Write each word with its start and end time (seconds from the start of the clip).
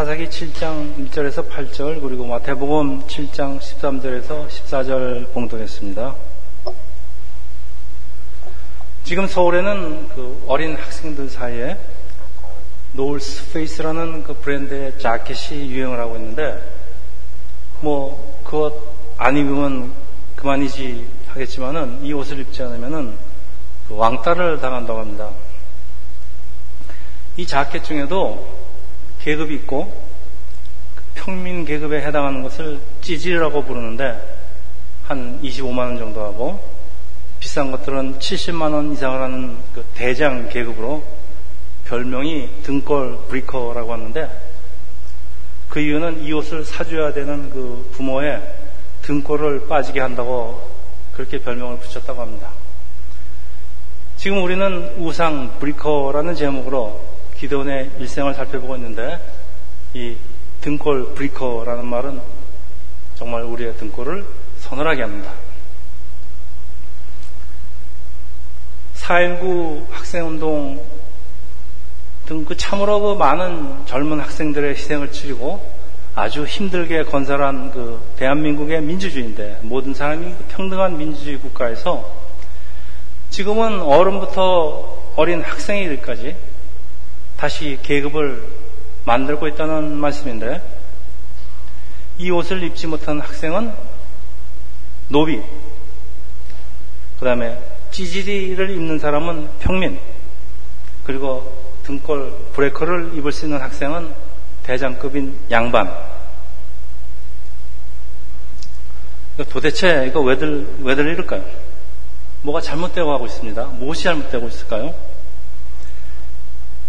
사사기 0.00 0.30
7장 0.30 1.10
1절에서 1.10 1.50
8절 1.50 2.00
그리고 2.00 2.24
마태복음 2.24 3.06
7장 3.06 3.60
13절에서 3.60 4.48
14절 4.48 5.30
봉독했습니다. 5.34 6.14
지금 9.04 9.26
서울에는 9.26 10.08
그 10.08 10.42
어린 10.46 10.74
학생들 10.74 11.28
사이에 11.28 11.76
노을스 12.92 13.52
페이스라는 13.52 14.22
그 14.22 14.32
브랜드의 14.36 14.98
자켓이 14.98 15.70
유행을 15.70 16.00
하고 16.00 16.16
있는데 16.16 16.58
뭐 17.82 18.40
그것 18.42 18.72
안 19.18 19.36
입으면 19.36 19.92
그만이지 20.34 21.06
하겠지만은 21.26 22.02
이 22.06 22.14
옷을 22.14 22.38
입지 22.38 22.62
않으면은 22.62 23.18
그 23.86 23.96
왕따를 23.96 24.62
당한다고 24.62 24.98
합니다. 24.98 25.28
이 27.36 27.46
자켓 27.46 27.84
중에도 27.84 28.69
계급이 29.22 29.54
있고 29.56 29.92
그 30.94 31.02
평민 31.14 31.64
계급에 31.64 32.00
해당하는 32.02 32.42
것을 32.42 32.80
찌질이라고 33.00 33.64
부르는데 33.64 34.38
한 35.04 35.40
25만 35.42 35.78
원 35.78 35.98
정도 35.98 36.22
하고 36.24 36.62
비싼 37.40 37.70
것들은 37.70 38.18
70만 38.18 38.72
원 38.72 38.92
이상을 38.92 39.20
하는 39.20 39.56
그 39.74 39.84
대장 39.94 40.48
계급으로 40.48 41.02
별명이 41.86 42.62
등골 42.62 43.26
브리커라고 43.28 43.92
하는데 43.92 44.30
그 45.68 45.80
이유는 45.80 46.24
이 46.24 46.32
옷을 46.32 46.64
사줘야 46.64 47.12
되는 47.12 47.50
그 47.50 47.88
부모의 47.92 48.42
등골을 49.02 49.66
빠지게 49.68 50.00
한다고 50.00 50.70
그렇게 51.14 51.40
별명을 51.40 51.78
붙였다고 51.78 52.20
합니다. 52.20 52.50
지금 54.16 54.42
우리는 54.42 54.94
우상 54.98 55.58
브리커라는 55.58 56.34
제목으로 56.34 57.00
기도원의 57.40 57.92
일생을 57.98 58.34
살펴보고 58.34 58.76
있는데 58.76 59.18
이 59.94 60.14
등골 60.60 61.14
브리커라는 61.14 61.86
말은 61.86 62.20
정말 63.14 63.42
우리의 63.44 63.76
등골을 63.76 64.26
서늘하게 64.58 65.02
합니다. 65.02 65.32
4.19 68.94 69.90
학생운동 69.90 70.84
등 72.26 72.44
그 72.44 72.56
참으로 72.56 73.00
그 73.00 73.14
많은 73.14 73.86
젊은 73.86 74.20
학생들의 74.20 74.74
희생을 74.76 75.10
치르고 75.10 75.80
아주 76.14 76.44
힘들게 76.44 77.02
건설한 77.04 77.72
그 77.72 78.00
대한민국의 78.16 78.82
민주주의인데 78.82 79.60
모든 79.62 79.94
사람이 79.94 80.26
그 80.26 80.44
평등한 80.50 80.96
민주주의 80.96 81.38
국가에서 81.38 82.08
지금은 83.30 83.80
어른부터 83.80 85.12
어린 85.16 85.42
학생이들까지 85.42 86.49
다시 87.40 87.78
계급을 87.82 88.46
만들고 89.06 89.48
있다는 89.48 89.96
말씀인데 89.96 90.60
이 92.18 92.30
옷을 92.30 92.62
입지 92.62 92.86
못한 92.86 93.18
학생은 93.18 93.72
노비, 95.08 95.40
그 97.18 97.24
다음에 97.24 97.58
찌질이를 97.92 98.68
입는 98.72 98.98
사람은 98.98 99.48
평민, 99.58 99.98
그리고 101.02 101.50
등골 101.84 102.50
브레이커를 102.52 103.12
입을 103.16 103.32
수 103.32 103.46
있는 103.46 103.58
학생은 103.58 104.14
대장급인 104.64 105.34
양반. 105.50 105.90
도대체 109.48 110.04
이거 110.06 110.20
왜들, 110.20 110.68
왜들 110.82 111.10
이럴까요? 111.10 111.42
뭐가 112.42 112.60
잘못되고 112.60 113.10
하고 113.10 113.24
있습니다. 113.24 113.64
무엇이 113.64 114.04
잘못되고 114.04 114.46
있을까요? 114.46 114.94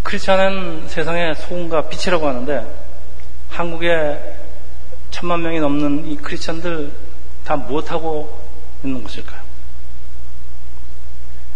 크리스천은 0.03 0.87
세상의 0.87 1.35
소금과 1.35 1.89
빛이라고 1.89 2.27
하는데 2.27 2.65
한국에 3.49 4.37
천만 5.11 5.41
명이 5.41 5.59
넘는 5.59 6.07
이 6.07 6.17
크리스천들 6.17 6.91
다 7.43 7.55
무엇하고 7.55 8.41
있는 8.83 9.03
것일까요? 9.03 9.41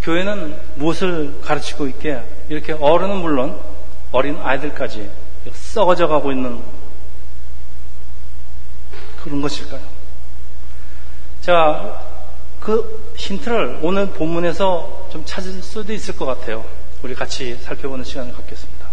교회는 0.03 0.59
무엇을 0.75 1.41
가르치고 1.41 1.87
있게 1.87 2.21
이렇게 2.49 2.73
어른은 2.73 3.17
물론 3.17 3.59
어린 4.11 4.37
아이들까지 4.39 5.09
썩어져 5.51 6.07
가고 6.07 6.31
있는 6.31 6.61
그런 9.23 9.41
것일까요? 9.41 9.81
자, 11.41 12.01
그 12.59 13.13
힌트를 13.15 13.79
오늘 13.81 14.07
본문에서 14.07 15.09
좀 15.11 15.23
찾을 15.25 15.61
수도 15.63 15.93
있을 15.93 16.15
것 16.15 16.25
같아요. 16.25 16.65
우리 17.05 17.13
같이 17.13 17.55
살펴보는 17.61 18.03
시간을 18.03 18.33
갖겠습니다. 18.33 18.87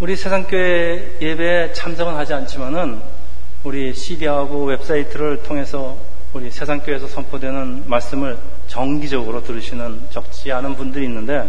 우리 0.00 0.16
세상교회 0.16 1.18
예배에 1.20 1.72
참석은 1.72 2.16
하지 2.16 2.34
않지만은 2.34 3.00
우리 3.62 3.94
CD하고 3.94 4.64
웹사이트를 4.64 5.44
통해서 5.44 5.96
우리 6.32 6.50
세상교회에서 6.50 7.06
선포되는 7.06 7.84
말씀을 7.88 8.38
정기적으로 8.66 9.44
들으시는 9.44 10.08
적지 10.10 10.50
않은 10.50 10.74
분들이 10.74 11.04
있는데 11.04 11.48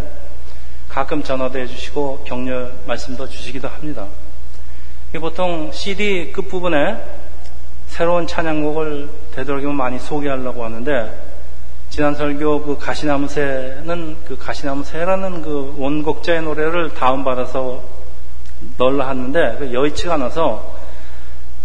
가끔 0.89 1.23
전화도 1.23 1.57
해주시고 1.57 2.25
격려 2.25 2.69
말씀도 2.85 3.27
주시기도 3.27 3.67
합니다. 3.67 4.05
보통 5.13 5.71
CD 5.71 6.31
끝부분에 6.31 7.03
새로운 7.87 8.27
찬양곡을 8.27 9.09
되도록이면 9.33 9.75
많이 9.75 9.97
소개하려고 9.97 10.63
하는데 10.63 11.22
지난 11.93 12.15
설교 12.15 12.63
그 12.63 12.75
가시나무 12.79 13.27
새는 13.27 14.17
그 14.25 14.35
가시나무 14.35 14.83
새라는 14.83 15.43
그 15.43 15.75
원곡자의 15.77 16.41
노래를 16.41 16.95
다운받아서 16.95 17.83
널라 18.79 19.09
하는데 19.09 19.57
그 19.59 19.71
여의치가 19.71 20.15
않아서 20.15 20.75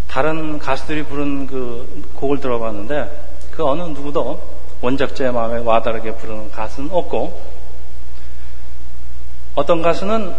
다른 0.06 0.58
가수들이 0.58 1.04
부른 1.04 1.46
그 1.46 2.10
곡을 2.14 2.40
들어봤는데 2.40 3.38
그 3.52 3.64
어느 3.64 3.80
누구도 3.84 4.38
원작자의 4.82 5.32
마음에 5.32 5.60
와닿게 5.60 6.16
부르는 6.16 6.50
가수는 6.50 6.90
없고 6.92 7.40
어떤 9.54 9.80
가수는 9.80 10.34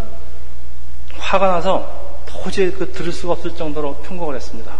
화가 1.17 1.47
나서 1.47 1.91
도저히 2.27 2.69
그 2.69 2.91
들을 2.91 3.11
수가 3.11 3.33
없을 3.33 3.55
정도로 3.55 3.95
편곡을 3.95 4.35
했습니다. 4.35 4.71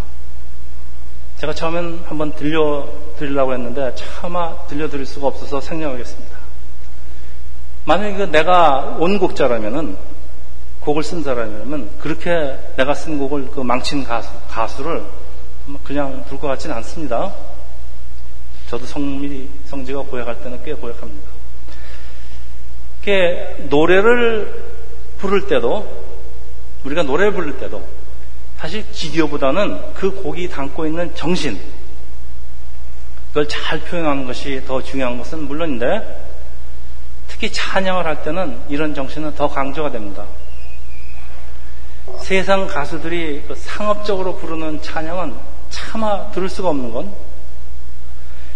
제가 1.39 1.53
처음엔 1.53 2.03
한번 2.05 2.33
들려드리려고 2.33 3.53
했는데 3.53 3.95
차마 3.95 4.57
들려드릴 4.67 5.05
수가 5.05 5.27
없어서 5.27 5.61
생략하겠습니다. 5.61 6.37
만약에 7.85 8.17
그 8.17 8.23
내가 8.23 8.97
원곡자라면은 8.99 9.97
곡을 10.81 11.01
쓴 11.01 11.23
사람이라면 11.23 11.99
그렇게 11.99 12.57
내가 12.75 12.93
쓴 12.93 13.17
곡을 13.17 13.51
그 13.51 13.61
망친 13.61 14.03
가수, 14.03 14.29
가수를 14.49 15.05
그냥 15.83 16.25
둘 16.27 16.39
것 16.39 16.47
같지는 16.47 16.75
않습니다. 16.77 17.33
저도 18.69 18.85
성미, 18.85 19.47
성지가 19.65 20.01
고약할 20.03 20.43
때는 20.43 20.63
꽤 20.65 20.73
고약합니다. 20.73 21.29
노래를 23.69 24.63
부를 25.17 25.47
때도 25.47 26.05
우리가 26.83 27.03
노래를 27.03 27.33
부를 27.33 27.57
때도 27.57 27.98
사실 28.59 28.85
기교보다는 28.91 29.93
그 29.93 30.11
곡이 30.11 30.49
담고 30.49 30.85
있는 30.85 31.15
정신, 31.15 31.57
그걸 33.29 33.47
잘 33.47 33.79
표현하는 33.79 34.25
것이 34.25 34.61
더 34.67 34.83
중요한 34.83 35.17
것은 35.17 35.47
물론인데, 35.47 36.25
특히 37.29 37.53
찬양을 37.53 38.05
할 38.05 38.21
때는 38.21 38.59
이런 38.67 38.93
정신은 38.93 39.35
더 39.35 39.47
강조가 39.47 39.91
됩니다. 39.91 40.25
세상 42.17 42.67
가수들이 42.67 43.43
그 43.47 43.55
상업적으로 43.55 44.35
부르는 44.35 44.81
찬양은 44.81 45.35
차마 45.69 46.29
들을 46.31 46.49
수가 46.49 46.69
없는 46.69 46.91
건 46.91 47.13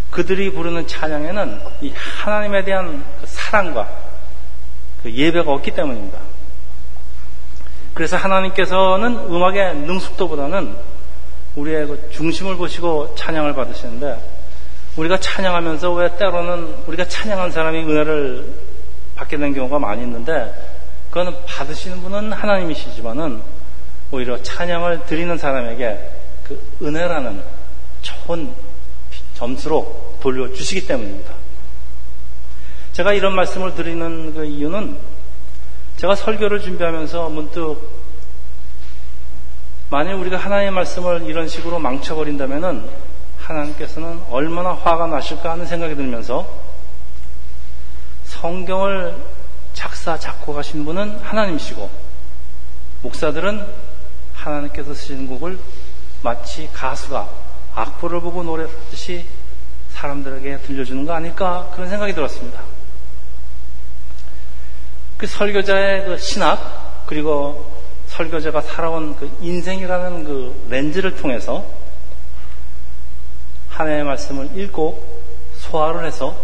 그들이 0.09 0.52
부르는 0.52 0.86
찬양에는 0.86 1.62
이 1.81 1.94
하나님에 1.96 2.66
대한 2.66 3.06
그 3.22 3.28
사랑과 3.28 3.90
그 5.02 5.13
예배가 5.13 5.50
없기 5.50 5.72
때문입니다. 5.72 6.32
그래서 7.94 8.18
하나님께서는 8.18 9.18
음악의 9.30 9.75
능숙도보다는 9.75 10.75
우리의 11.56 11.86
그 11.86 12.10
중심을 12.12 12.56
보시고 12.56 13.13
찬양을 13.16 13.54
받으시는데 13.54 14.18
우리가 14.95 15.19
찬양하면서 15.19 15.94
왜 15.94 16.16
때로는 16.18 16.84
우리가 16.88 17.07
찬양한 17.07 17.51
사람이 17.51 17.84
은혜를 17.84 18.45
받게 19.16 19.38
된 19.38 19.54
경우가 19.54 19.80
많이 19.80 20.04
있는데 20.04 20.54
그거는 21.10 21.34
받으시는 21.45 22.01
분은 22.01 22.31
하나님이시지만은 22.31 23.42
오히려 24.12 24.42
찬양을 24.42 25.06
드리는 25.06 25.38
사람에게 25.38 26.00
그 26.44 26.60
은혜라는 26.81 27.44
좋은 28.01 28.54
점수로 29.36 30.16
돌려주시기 30.22 30.88
때문입니다. 30.88 31.34
제가 32.94 33.13
이런 33.13 33.34
말씀을 33.34 33.75
드리는 33.75 34.34
그 34.34 34.46
이유는 34.46 34.98
제가 36.03 36.15
설교를 36.15 36.59
준비하면서 36.59 37.29
문득 37.29 37.77
만약 39.89 40.19
우리가 40.19 40.35
하나님의 40.35 40.71
말씀을 40.71 41.21
이런 41.27 41.47
식으로 41.47 41.79
망쳐버린다면 41.79 42.89
하나님께서는 43.38 44.21
얼마나 44.29 44.73
화가 44.73 45.07
나실까 45.07 45.51
하는 45.51 45.65
생각이 45.65 45.95
들면서 45.95 46.45
성경을 48.25 49.15
작사 49.71 50.19
작곡하신 50.19 50.83
분은 50.83 51.19
하나님이시고 51.19 51.89
목사들은 53.03 53.65
하나님께서 54.33 54.94
쓰시는 54.94 55.29
곡을 55.29 55.57
마치 56.21 56.69
가수가 56.73 57.29
악보를 57.75 58.19
보고 58.19 58.44
노래하듯이 58.44 59.25
사람들에게 59.91 60.63
들려주는 60.63 61.05
거 61.05 61.13
아닐까 61.13 61.71
그런 61.73 61.88
생각이 61.88 62.13
들었습니다. 62.13 62.73
그 65.18 65.27
설교자의 65.27 66.06
그 66.06 66.18
신학 66.18 67.06
그리고 67.06 67.71
설교자가 68.07 68.62
살아온 68.62 69.15
그 69.15 69.30
인생이라는 69.42 70.24
그 70.24 70.65
렌즈를 70.69 71.15
통해서 71.15 71.65
하나님의 73.69 74.04
말씀을 74.04 74.57
읽고 74.57 75.04
소화를 75.56 76.06
해서 76.06 76.36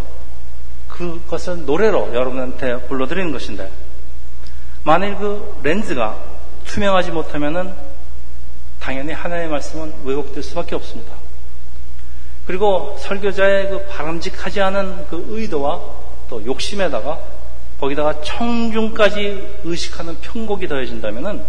그것을 0.87 1.65
노래로 1.65 2.13
여러분한테 2.13 2.87
불러드리는 2.87 3.31
것인데 3.31 3.69
만일 4.83 5.15
그 5.15 5.59
렌즈가 5.63 6.17
투명하지 6.65 7.11
못하면은 7.11 7.73
당연히 8.79 9.13
하나님의 9.13 9.49
말씀은 9.49 9.93
왜곡될 10.03 10.41
수밖에 10.41 10.75
없습니다. 10.75 11.13
그리고 12.47 12.97
설교자의 12.99 13.69
그 13.69 13.85
바람직하지 13.85 14.61
않은 14.61 15.05
그 15.07 15.25
의도와 15.29 15.79
또 16.29 16.43
욕심에다가 16.43 17.19
거기다가 17.79 18.21
청중까지 18.21 19.61
의식하는 19.63 20.19
편곡이 20.21 20.67
더해진다면은 20.67 21.43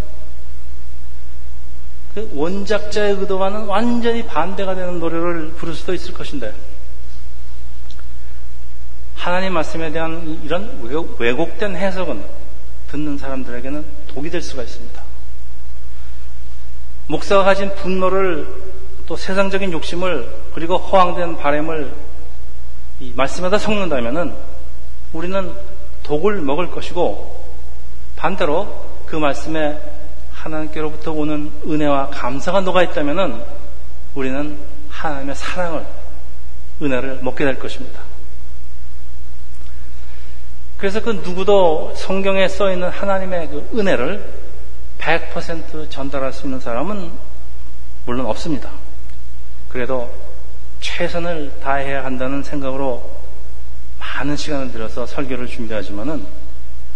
그 2.15 2.31
원작자의 2.35 3.15
의도와는 3.15 3.67
완전히 3.67 4.25
반대가 4.25 4.75
되는 4.75 4.99
노래를 4.99 5.53
부를 5.53 5.75
수도 5.75 5.94
있을 5.94 6.12
것인데 6.12 6.53
하나님 9.15 9.53
말씀에 9.53 9.91
대한 9.91 10.41
이런 10.44 10.81
왜곡된 11.19 11.77
해석은 11.77 12.25
듣는 12.91 13.19
사람들에게는 13.19 13.85
독이 14.09 14.31
될 14.31 14.43
수가 14.43 14.62
있습니다. 14.62 15.03
목사가 17.06 17.44
가진 17.44 17.75
분노를 17.75 18.47
또 19.06 19.17
세상적인 19.17 19.73
욕심을 19.73 20.32
그리고 20.55 20.77
허황된 20.79 21.37
바램을 21.37 21.93
이 23.00 23.12
말씀에다 23.15 23.59
섞는다면은 23.59 24.35
우리는 25.12 25.53
독을 26.10 26.40
먹을 26.40 26.72
것이고 26.72 27.40
반대로 28.16 28.84
그 29.06 29.14
말씀에 29.14 29.80
하나님께로부터 30.32 31.12
오는 31.12 31.52
은혜와 31.64 32.10
감사가 32.10 32.62
녹아 32.62 32.82
있다면은 32.82 33.40
우리는 34.16 34.58
하나님의 34.88 35.36
사랑을 35.36 35.86
은혜를 36.82 37.20
먹게 37.22 37.44
될 37.44 37.60
것입니다. 37.60 38.00
그래서 40.78 41.00
그 41.00 41.10
누구도 41.10 41.94
성경에 41.94 42.48
써 42.48 42.72
있는 42.72 42.88
하나님의 42.88 43.48
그 43.48 43.70
은혜를 43.78 44.32
100% 44.98 45.90
전달할 45.90 46.32
수 46.32 46.46
있는 46.46 46.58
사람은 46.58 47.12
물론 48.04 48.26
없습니다. 48.26 48.70
그래도 49.68 50.12
최선을 50.80 51.60
다해야 51.62 52.04
한다는 52.04 52.42
생각으로 52.42 53.19
많은 54.14 54.36
시간을 54.36 54.72
들여서 54.72 55.06
설교를 55.06 55.46
준비하지만은 55.46 56.26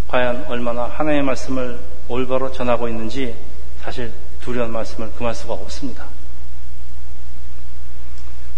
과연 0.08 0.46
얼마나 0.48 0.84
하나님의 0.84 1.22
말씀을 1.22 1.78
올바로 2.08 2.52
전하고 2.52 2.88
있는지 2.88 3.34
사실 3.82 4.12
두려운 4.40 4.72
말씀을 4.72 5.10
금할 5.12 5.34
수가 5.34 5.54
없습니다. 5.54 6.04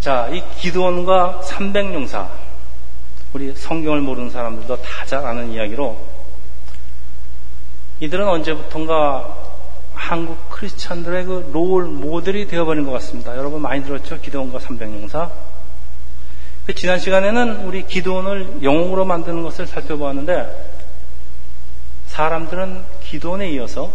자, 0.00 0.28
이 0.28 0.42
기도원과 0.60 1.42
300용사 1.44 2.28
우리 3.32 3.54
성경을 3.54 4.00
모르는 4.00 4.30
사람들도 4.30 4.76
다 4.82 5.06
잘 5.06 5.24
아는 5.24 5.52
이야기로 5.52 5.96
이들은 8.00 8.26
언제부턴가 8.28 9.36
한국 9.94 10.50
크리스찬들의 10.50 11.24
그 11.24 11.50
롤 11.52 11.84
모델이 11.84 12.48
되어버린 12.48 12.84
것 12.84 12.90
같습니다. 12.92 13.36
여러분 13.36 13.62
많이 13.62 13.84
들었죠? 13.84 14.20
기도원과 14.20 14.58
삼백용사. 14.58 15.30
그 16.66 16.74
지난 16.74 16.98
시간에는 16.98 17.64
우리 17.64 17.86
기도원을 17.86 18.64
영웅으로 18.64 19.04
만드는 19.04 19.44
것을 19.44 19.68
살펴보았는데 19.68 20.74
사람들은 22.08 22.82
기도원에 23.04 23.50
이어서 23.52 23.92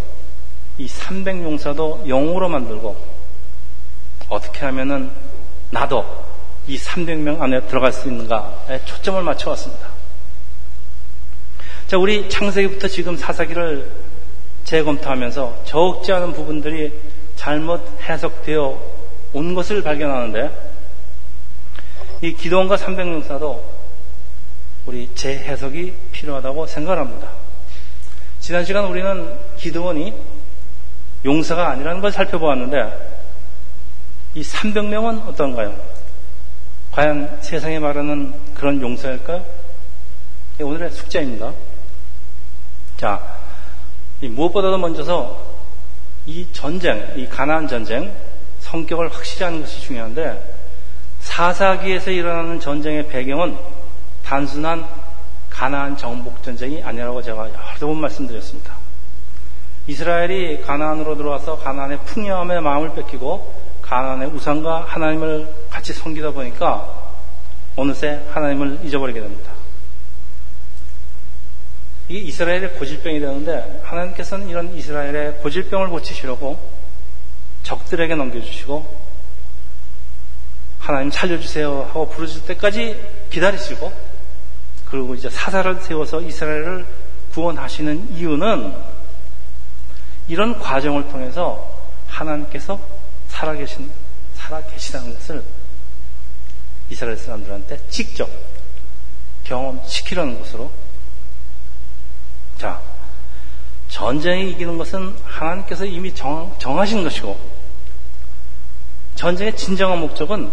이 0.77 0.88
삼백용사도 0.88 2.06
영웅으로 2.07 2.47
만들고 2.47 2.95
어떻게 4.29 4.62
하면은 4.65 5.12
나도 5.69 6.06
이 6.65 6.77
300명 6.77 7.41
안에 7.41 7.62
들어갈 7.68 7.91
수 7.91 8.07
있는가에 8.07 8.85
초점을 8.85 9.21
맞춰왔습니다. 9.21 9.89
자, 11.88 11.97
우리 11.97 12.29
창세기부터 12.29 12.88
지금 12.88 13.18
사사기를 13.18 13.91
재검토하면서 14.63 15.63
적지 15.65 16.13
않은 16.13 16.31
부분들이 16.31 16.94
잘못 17.35 17.85
해석되어 18.01 18.79
온 19.33 19.56
것을 19.56 19.83
발견하는데 19.83 20.70
이 22.21 22.33
기도원과 22.33 22.75
300명사도 22.75 23.59
우리 24.85 25.09
재해석이 25.15 25.94
필요하다고 26.12 26.68
생각합니다. 26.68 27.29
지난 28.39 28.63
시간 28.63 28.85
우리는 28.85 29.39
기도원이 29.57 30.13
용사가 31.25 31.69
아니라는 31.69 32.01
걸 32.01 32.12
살펴보았는데 32.12 33.12
이 34.35 34.41
300명은 34.41 35.27
어떤가요? 35.27 35.75
과연 36.91 37.41
세상에 37.41 37.79
말하는 37.79 38.33
그런 38.53 38.81
용서일까요? 38.81 39.44
오늘의 40.62 40.91
숙제입니다. 40.91 41.53
자, 42.97 43.35
무엇보다도 44.21 44.77
먼저서 44.77 45.44
이 46.27 46.47
전쟁, 46.53 47.13
이 47.15 47.27
가나안 47.27 47.68
전쟁, 47.68 48.13
성격을 48.59 49.12
확실히 49.12 49.45
하는 49.45 49.62
것이 49.62 49.81
중요한데 49.81 50.50
사사기에서 51.31 52.12
일어나는 52.12 52.60
전쟁의 52.60 53.07
배경은 53.07 53.57
단순한 54.25 54.86
가나안 55.50 55.95
정복 55.95 56.44
전쟁이 56.44 56.83
아니라고 56.83 57.22
제가 57.22 57.50
여러 57.50 57.88
번 57.88 58.01
말씀드렸습니다. 58.01 58.74
이스라엘이 59.88 60.62
가나안으로 60.62 61.16
들어와서 61.16 61.57
가나안의 61.57 62.00
풍요함에 62.06 62.60
마음을 62.60 62.94
뺏기고 62.95 63.62
가나안의 63.81 64.28
우상과 64.28 64.86
하나님을 64.88 65.48
같이 65.69 65.94
섬기다 65.94 66.31
보니까 66.31 66.94
어느새 67.78 68.22
하나님을 68.31 68.80
잊어버리게 68.83 69.22
됩니다. 69.22 69.51
이게 72.10 72.19
이스라엘의 72.19 72.74
고질병이 72.74 73.22
되는데 73.22 73.81
하나님께서는 73.86 74.50
이런 74.50 74.75
이스라엘의 74.75 75.38
고질병을 75.38 75.88
고치시려고 75.89 76.60
적들에게 77.64 78.16
넘겨주시고 78.16 79.10
하나님 80.81 81.11
살려주세요 81.11 81.83
하고 81.90 82.09
부르실 82.09 82.44
때까지 82.45 83.00
기다리시고 83.30 83.94
그리고 84.85 85.16
이제 85.16 85.30
사사를 85.30 85.80
세워서 85.80 86.21
이스라엘을 86.21 86.85
구원하시는 87.33 88.16
이유는 88.16 88.76
이런 90.28 90.59
과정을 90.59 91.07
통해서 91.09 91.80
하나님께서 92.07 92.80
살아계신, 93.30 93.90
살아계시다는 94.35 95.14
것을 95.14 95.44
이스라엘 96.90 97.16
사람들한테 97.16 97.80
직접 97.90 98.30
경험시키려는 99.44 100.40
것으로 100.40 100.71
자, 102.57 102.81
전쟁에 103.88 104.44
이기는 104.45 104.78
것은 104.78 105.16
하나님께서 105.23 105.85
이미 105.85 106.14
정, 106.14 106.54
정하신 106.59 107.04
것이고 107.04 107.60
전쟁의 109.21 109.56
진정한 109.56 109.99
목적은 109.99 110.51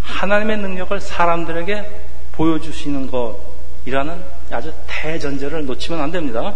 하나님의 0.00 0.56
능력을 0.56 0.98
사람들에게 0.98 1.90
보여주시는 2.32 3.10
것이라는 3.10 4.24
아주 4.50 4.72
대전제를 4.86 5.66
놓치면 5.66 6.00
안 6.00 6.10
됩니다. 6.10 6.54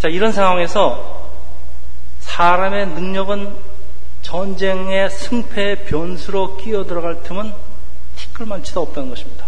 자, 0.00 0.08
이런 0.08 0.32
상황에서 0.32 1.30
사람의 2.18 2.88
능력은 2.88 3.54
전쟁의 4.22 5.08
승패의 5.08 5.84
변수로 5.84 6.56
끼어 6.56 6.82
들어갈 6.82 7.22
틈은 7.22 7.52
티끌만치도 8.16 8.82
없다는 8.82 9.08
것입니다. 9.08 9.46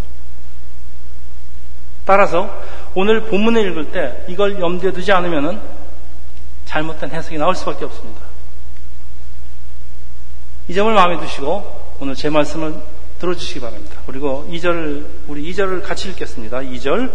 따라서 2.04 2.62
오늘 2.94 3.23
본문을 3.23 3.73
읽을 3.73 3.90
때 3.90 4.25
이걸 4.28 4.61
염두에 4.61 4.92
두지 4.92 5.11
않으면 5.11 5.61
잘못된 6.66 7.11
해석이 7.11 7.38
나올 7.38 7.56
수밖에 7.56 7.85
없습니다. 7.85 8.27
이 10.68 10.75
점을 10.75 10.92
마음에 10.92 11.18
두시고 11.18 11.96
오늘 11.98 12.14
제 12.14 12.28
말씀을 12.28 12.75
들어주시기 13.18 13.60
바랍니다. 13.60 13.96
그리고 14.06 14.46
2절을 14.50 15.06
우리 15.26 15.50
2절을 15.50 15.82
같이 15.82 16.10
읽겠습니다. 16.10 16.58
2절 16.58 17.10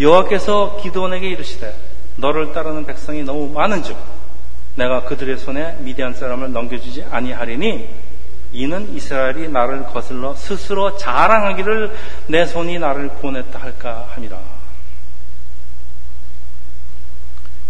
여호와께서 0.00 0.80
기도원에게 0.82 1.28
이르시되 1.28 1.74
너를 2.16 2.52
따르는 2.52 2.84
백성이 2.86 3.22
너무 3.22 3.48
많은즉 3.52 3.96
내가 4.74 5.04
그들의 5.04 5.38
손에 5.38 5.76
미디안 5.80 6.14
사람을 6.14 6.52
넘겨주지 6.52 7.04
아니하리니 7.04 7.88
이는 8.52 8.94
이스라엘이 8.94 9.48
나를 9.48 9.84
거슬러 9.86 10.34
스스로 10.34 10.96
자랑하기를 10.96 11.96
내 12.26 12.46
손이 12.46 12.80
나를 12.80 13.08
보냈다 13.08 13.60
할까 13.60 14.08
함이라. 14.10 14.38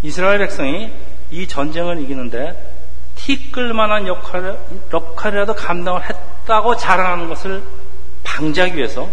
이스라엘 0.02 0.38
백성이 0.38 0.90
이 1.30 1.46
전쟁을 1.46 2.00
이기는데 2.02 2.73
티끌만한 3.24 4.06
역할, 4.06 4.58
역할이라도 4.92 5.54
감당을 5.54 6.02
했다고 6.08 6.76
자랑하는 6.76 7.28
것을 7.28 7.62
방지하기 8.22 8.76
위해서 8.76 9.08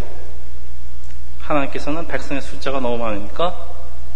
하나님께서는 1.40 2.06
백성의 2.06 2.42
숫자가 2.42 2.80
너무 2.80 2.98
많으니까 2.98 3.56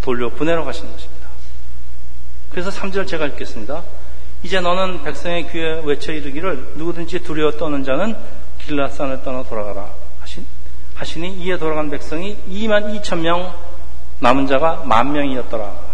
돌려 0.03 0.29
보내러 0.29 0.65
가시는 0.65 0.93
것입니다. 0.93 1.27
그래서 2.51 2.71
3절 2.71 3.07
제가 3.07 3.27
읽겠습니다. 3.27 3.83
이제 4.43 4.61
너는 4.61 5.03
백성의 5.03 5.51
귀에 5.51 5.81
외쳐 5.85 6.13
이르기를 6.13 6.75
누구든지 6.77 7.21
두려워 7.21 7.53
떠는 7.53 7.83
자는 7.83 8.17
길라산을 8.65 9.23
떠나 9.23 9.43
돌아가라 9.45 9.89
하시니 10.95 11.39
이에 11.39 11.59
돌아간 11.59 11.91
백성이 11.91 12.37
2만 12.49 13.01
2천 13.01 13.21
명 13.21 13.55
남은 14.21 14.47
자가 14.47 14.83
만 14.85 15.13
명이었더라. 15.13 15.86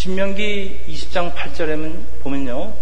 신명기 0.00 0.86
20장 0.88 1.34
8절에 1.34 2.22
보면요. 2.22 2.72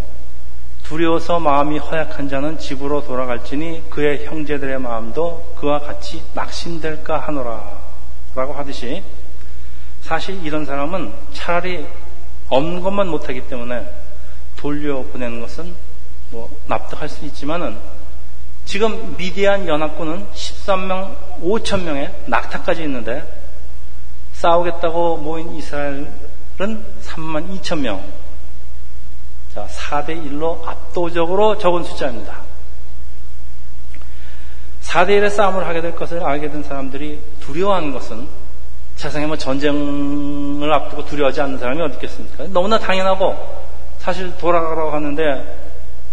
두려워서 0.85 1.41
마음이 1.41 1.79
허약한 1.79 2.29
자는 2.29 2.61
집으로 2.61 3.03
돌아갈지니 3.05 3.91
그의 3.91 4.25
형제들의 4.25 4.79
마음도 4.79 5.53
그와 5.59 5.81
같이 5.81 6.23
낙심될까 6.35 7.19
하노라. 7.19 7.77
라고 8.37 8.53
하듯이 8.53 9.03
사실 10.01 10.47
이런 10.47 10.65
사람은 10.65 11.13
차라리 11.33 11.89
없는 12.51 12.83
것만 12.83 13.09
못하기 13.09 13.49
때문에 13.49 13.85
돌려보내는 14.57 15.41
것은 15.41 15.75
뭐 16.31 16.49
납득할 16.69 17.09
수 17.09 17.25
있지만은 17.25 17.79
지금 18.65 19.17
미디안 19.17 19.67
연합군은 19.67 20.25
13명, 20.35 21.17
5천 21.43 21.83
명의 21.83 22.15
낙타까지 22.27 22.85
있는데 22.85 23.25
싸우겠다고 24.35 25.17
모인 25.17 25.57
이스라엘 25.57 25.95
은 25.95 26.38
3만 26.59 27.61
2천 27.61 27.81
명. 27.81 28.03
자, 29.55 29.67
4대 29.67 30.09
1로 30.31 30.67
압도적으로 30.67 31.57
적은 31.59 31.85
숫자입니다. 31.85 32.41
4대 34.83 35.11
1의 35.21 35.31
싸움을 35.31 35.67
하게 35.67 35.81
될 35.81 35.95
것을 35.95 36.25
알게 36.25 36.51
된 36.51 36.63
사람들이 36.63 37.21
두려워하는 37.41 37.93
것은 37.93 38.29
세상에 38.97 39.27
뭐 39.27 39.37
전쟁을 39.37 40.73
앞두고 40.73 41.05
두려워하지 41.05 41.41
않는 41.43 41.59
사람이 41.59 41.81
어디 41.83 41.95
있겠습니까? 41.95 42.47
너무나 42.49 42.79
당연하고 42.79 43.37
사실 43.99 44.37
돌아가라고 44.39 44.91
하는데 44.91 45.69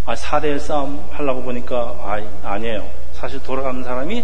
아, 0.06 0.14
4대 0.14 0.44
1 0.46 0.60
싸움 0.60 1.08
하려고 1.12 1.42
보니까 1.42 1.76
아, 1.76 2.22
아니에요. 2.44 2.88
사실 3.14 3.42
돌아가는 3.42 3.84
사람이 3.84 4.24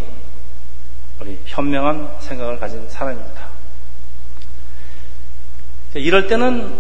우리 1.20 1.40
현명한 1.46 2.18
생각을 2.20 2.60
가진 2.60 2.88
사람입니다. 2.90 3.41
이럴 5.94 6.28
때는 6.28 6.74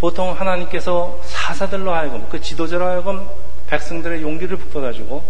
보통 0.00 0.32
하나님께서 0.38 1.18
사사들로 1.24 1.92
하여금 1.92 2.26
그 2.28 2.40
지도자로 2.40 2.84
하여금 2.84 3.26
백성들의 3.68 4.22
용기를 4.22 4.56
북돋아주고 4.58 5.24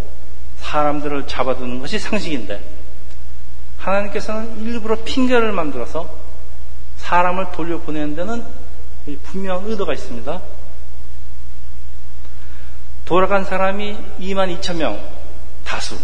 사람들을 0.59 1.27
잡아두는 1.27 1.79
것이 1.81 1.99
상식인데 1.99 2.61
하나님께서는 3.79 4.61
일부러 4.63 4.97
핑계를 5.05 5.53
만들어서 5.53 6.11
사람을 6.97 7.53
돌려보내는 7.53 8.17
데는 8.17 8.45
분명한 9.23 9.71
의도가 9.71 9.95
있습니다. 9.95 10.41
돌아간 13.07 13.45
사람이 13.45 13.97
2만 14.21 14.61
2천 14.61 14.77
명 14.77 15.01
다수 15.65 15.97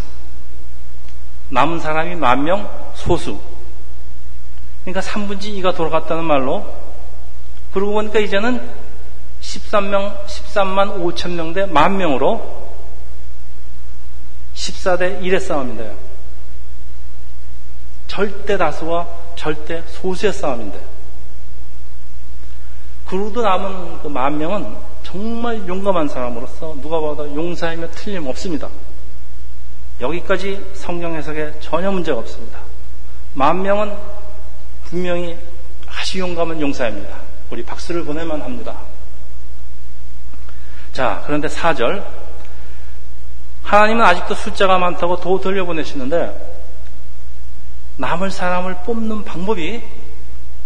남은 1.50 1.80
사람이 1.80 2.14
만 2.14 2.44
명 2.44 2.70
소수 2.94 3.38
그러니까 4.84 5.00
3분지 5.00 5.42
2가 5.60 5.74
돌아갔다는 5.76 6.24
말로 6.24 6.66
그러고 7.75 7.93
보니까 7.95 8.21
이제는 8.21 8.66
13명, 9.40 10.25
13만 10.26 11.00
5천 11.00 11.33
명대 11.33 11.66
만 11.66 11.97
명으로 11.99 12.71
14대 14.54 15.21
1의 15.21 15.40
싸움인데요. 15.40 15.95
절대 18.07 18.57
다수와 18.57 19.09
절대 19.35 19.83
소수의 19.88 20.33
싸움인데. 20.33 20.81
그러고도 23.07 23.43
남은 23.43 24.02
그 24.02 24.09
만 24.09 24.38
명은 24.38 24.76
정말 25.02 25.66
용감한 25.66 26.09
사람으로서 26.09 26.76
누가 26.81 27.00
봐도 27.00 27.35
용사이며 27.35 27.90
틀림없습니다. 27.90 28.69
여기까지 30.00 30.64
성경 30.75 31.14
해석에 31.16 31.54
전혀 31.61 31.90
문제가 31.90 32.19
없습니다. 32.19 32.61
만 33.35 33.62
명은 33.62 33.97
분명히 34.85 35.37
아주 35.87 36.21
용감한 36.21 36.61
용사입니다. 36.61 37.24
우리 37.50 37.64
박수를 37.64 38.04
보내만 38.04 38.40
합니다. 38.42 38.76
자, 40.92 41.22
그런데 41.26 41.48
4절. 41.48 42.04
하나님은 43.64 44.04
아직도 44.04 44.34
숫자가 44.34 44.78
많다고 44.78 45.20
도 45.20 45.40
돌려보내시는데 45.40 46.54
남을 47.96 48.30
사람을 48.30 48.76
뽑는 48.84 49.24
방법이 49.24 49.82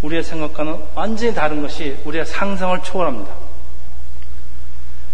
우리의 0.03 0.23
생각과는 0.23 0.85
완전히 0.95 1.35
다른 1.35 1.63
것이 1.63 1.99
우리의 2.05 2.27
상상을 2.27 2.83
초월합니다. 2.83 3.33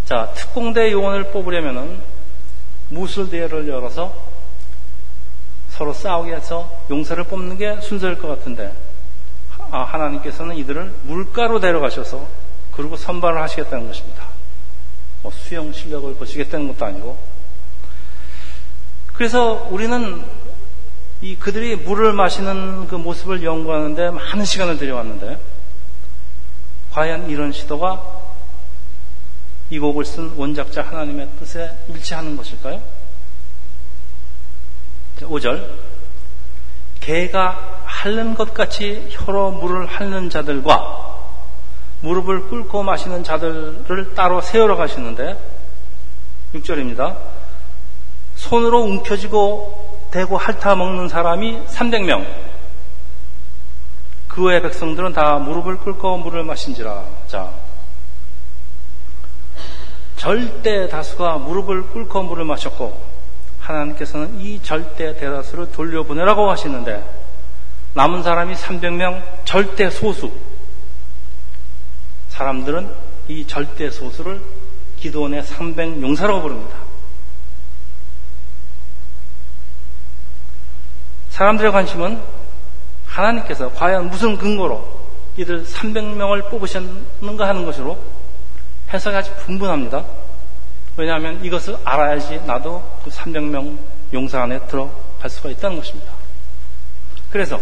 자, 0.07 0.31
특공대 0.35 0.93
요원을 0.93 1.31
뽑으려면은 1.31 2.01
무술대회를 2.91 3.69
열어서 3.69 4.15
서로 5.71 5.93
싸우게 5.93 6.35
해서 6.35 6.71
용사를 6.91 7.25
뽑는 7.25 7.59
게 7.59 7.81
순서일 7.81 8.19
것 8.19 8.29
같은데 8.29 8.67
아, 8.67 8.84
하나님께서는 9.71 10.57
이들을 10.57 10.95
물가로 11.05 11.61
데려가셔서 11.61 12.27
그리고 12.73 12.97
선발을 12.97 13.41
하시겠다는 13.43 13.87
것입니다. 13.87 14.27
뭐 15.23 15.33
수영 15.33 15.73
실력을 15.73 16.15
보시겠다는 16.15 16.69
것도 16.69 16.85
아니고. 16.85 17.19
그래서 19.15 19.69
우리는 19.71 20.25
이 21.23 21.37
그들이 21.37 21.77
물을 21.77 22.13
마시는 22.13 22.89
그 22.89 22.97
모습을 22.97 23.43
연구하는데 23.43 24.11
많은 24.11 24.45
시간을 24.45 24.77
들여왔는데 24.77 25.41
과연 26.91 27.31
이런 27.31 27.53
시도가 27.53 28.03
이 29.71 29.79
곡을 29.79 30.05
쓴 30.05 30.33
원작자 30.37 30.83
하나님의 30.83 31.29
뜻에 31.39 31.71
일치하는 31.89 32.37
것일까요? 32.37 32.83
5절 35.21 35.71
개가 37.01 37.74
핥는 38.03 38.35
것 38.35 38.53
같이 38.53 39.07
혀로 39.11 39.53
물을 39.53 39.87
핥는 39.87 40.29
자들과 40.29 41.15
무릎을 42.01 42.49
꿇고 42.49 42.83
마시는 42.83 43.25
자들을 43.25 44.15
따로 44.15 44.41
세우러 44.41 44.77
가시는데 44.77 45.39
6절입니다. 46.55 47.17
손으로 48.37 48.83
움켜쥐고 48.83 50.09
대고 50.11 50.37
핥아 50.37 50.75
먹는 50.77 51.09
사람이 51.09 51.67
300명. 51.67 52.27
그 54.29 54.45
외의 54.45 54.61
백성들은 54.63 55.13
다 55.13 55.39
무릎을 55.39 55.79
꿇고 55.79 56.19
물을 56.19 56.45
마신지라. 56.45 57.05
자. 57.27 57.51
절대 60.17 60.89
다수가 60.89 61.39
무릎을 61.39 61.89
꿇고 61.89 62.23
물을 62.25 62.45
마셨고 62.45 63.15
하나님께서는 63.61 64.41
이 64.41 64.63
절대 64.63 65.17
대다수를 65.17 65.73
돌려보내라고 65.73 66.51
하시는데 66.51 67.24
남은 67.95 68.25
사람이 68.25 68.55
300명 68.55 69.23
절대 69.45 69.89
소수. 69.89 70.33
사람들은 72.29 72.93
이 73.29 73.47
절대 73.47 73.89
소수를 73.89 74.43
기도원의 74.99 75.45
300 75.45 76.03
용사라고 76.03 76.43
부릅니다. 76.43 76.77
사람들의 81.31 81.71
관심은 81.71 82.21
하나님께서 83.07 83.73
과연 83.73 84.11
무슨 84.11 84.37
근거로 84.37 85.05
이들 85.37 85.65
300명을 85.65 86.51
뽑으셨는가 86.51 87.47
하는 87.47 87.65
것으로 87.65 88.03
해석이 88.93 89.17
아주 89.17 89.35
분분합니다. 89.37 90.05
왜냐하면 90.97 91.45
이것을 91.45 91.77
알아야지 91.85 92.41
나도 92.47 92.83
그 93.05 93.11
300명 93.11 93.79
용사 94.13 94.43
안에 94.43 94.61
들어갈 94.67 95.31
수가 95.31 95.51
있다는 95.51 95.79
것입니다. 95.79 96.13
그래서 97.31 97.61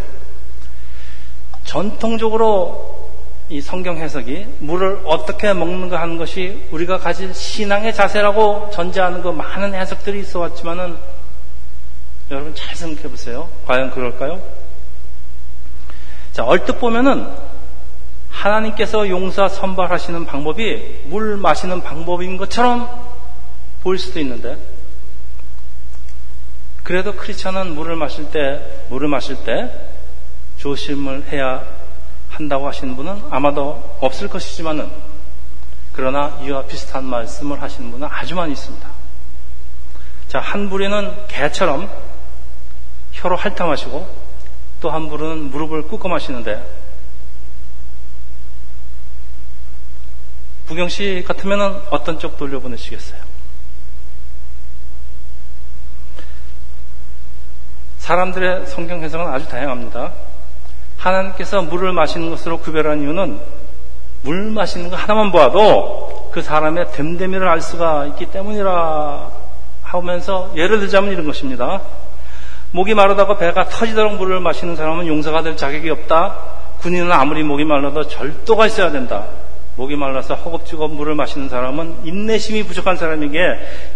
전통적으로 1.73 3.09
이 3.49 3.63
성경 3.63 3.97
해석이 3.97 4.47
물을 4.59 5.01
어떻게 5.07 5.55
먹는가 5.55 6.03
하는 6.03 6.19
것이 6.19 6.69
우리가 6.71 6.99
가진 6.99 7.33
신앙의 7.33 7.95
자세라고 7.95 8.69
전제하는 8.75 9.23
그 9.23 9.29
많은 9.29 9.73
해석들이 9.73 10.21
있어 10.21 10.41
왔지만은 10.41 10.99
여러분 12.31 12.55
잘 12.55 12.77
생각해 12.77 13.09
보세요. 13.09 13.49
과연 13.67 13.91
그럴까요? 13.91 14.43
자, 16.33 16.45
얼뜻 16.45 16.79
보면은 16.79 17.27
하나님께서 18.29 19.09
용사 19.09 19.49
선발하시는 19.49 20.27
방법이 20.27 21.05
물 21.07 21.39
마시는 21.39 21.83
방법인 21.83 22.37
것처럼 22.37 22.87
보일 23.83 23.99
수도 23.99 24.21
있는데 24.21 24.59
그래도 26.83 27.15
크리스천은 27.15 27.75
물을 27.75 27.97
마실 27.97 28.31
때 28.31 28.61
물을 28.91 29.09
마실 29.09 29.37
때 29.45 29.92
조심을 30.63 31.25
해야 31.33 31.65
한다고 32.31 32.69
하시는 32.69 32.95
분은 32.95 33.25
아마도 33.31 33.97
없을 34.01 34.29
것이지만은 34.29 34.89
그러나 35.93 36.39
이와 36.41 36.67
비슷한 36.67 37.05
말씀을 37.05 37.61
하시는 37.61 37.91
분은 37.91 38.07
아주 38.09 38.37
많이 38.37 38.53
있습니다. 38.53 38.89
자, 40.29 40.39
한 40.39 40.71
부리는 40.71 41.27
개처럼 41.27 41.91
혀로 43.11 43.37
핥아마시고 43.37 44.23
또 44.81 44.91
한 44.91 45.09
부리는 45.09 45.51
무릎을 45.51 45.83
꿇고 45.83 46.09
마시는데 46.09 46.65
부경 50.67 50.89
씨 50.89 51.25
같으면 51.27 51.85
어떤 51.91 52.21
쪽 52.21 52.37
돌려보내시겠어요? 52.37 53.21
사람들의 57.99 58.67
성경 58.69 59.03
해석은 59.03 59.27
아주 59.27 59.49
다양합니다. 59.49 60.32
하나님께서 61.03 61.63
물을 61.63 61.93
마시는 61.93 62.31
것으로 62.31 62.59
구별한 62.59 63.03
이유는 63.03 63.39
물 64.23 64.51
마시는 64.51 64.89
거 64.89 64.97
하나만 64.97 65.33
보아도 65.33 66.31
그 66.33 66.43
사람의 66.43 66.93
됨됨이를 66.93 67.49
알 67.49 67.61
수가 67.61 68.07
있기 68.07 68.27
때문이라 68.27 69.31
하면서 69.83 70.53
예를 70.57 70.79
들자면 70.79 71.13
이런 71.13 71.27
것입니다. 71.27 71.81
목이 72.71 72.95
마르다가 72.95 73.37
배가 73.37 73.69
터지도록 73.69 74.15
물을 74.15 74.41
마시는 74.41 74.77
사람은 74.77 75.07
용서가 75.09 75.43
될 75.43 75.57
자격이 75.57 75.91
없다. 75.91 76.37
군인은 76.81 77.13
아무리 77.13 77.43
목이 77.43 77.65
말라도 77.65 78.07
절도가 78.07 78.67
있어야 78.67 78.91
된다. 78.91 79.27
목이 79.77 79.97
말라서 79.97 80.35
허겁지겁 80.35 80.93
물을 80.93 81.15
마시는 81.15 81.49
사람은 81.49 81.97
인내심이 82.05 82.63
부족한 82.63 82.97
사람에게 82.97 83.39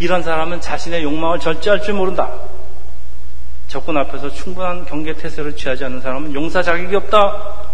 이런 0.01 0.23
사람은 0.23 0.61
자신의 0.61 1.05
욕망을 1.05 1.39
절제할 1.39 1.83
줄 1.83 1.95
모른다. 1.95 2.31
적군 3.77 3.99
앞에서 3.99 4.31
충분한 4.31 4.87
경계 4.87 5.13
태세를 5.13 5.55
취하지 5.55 5.85
않는 5.85 6.01
사람은 6.01 6.33
용사 6.33 6.63
자격이 6.63 6.97
없다. 6.97 7.67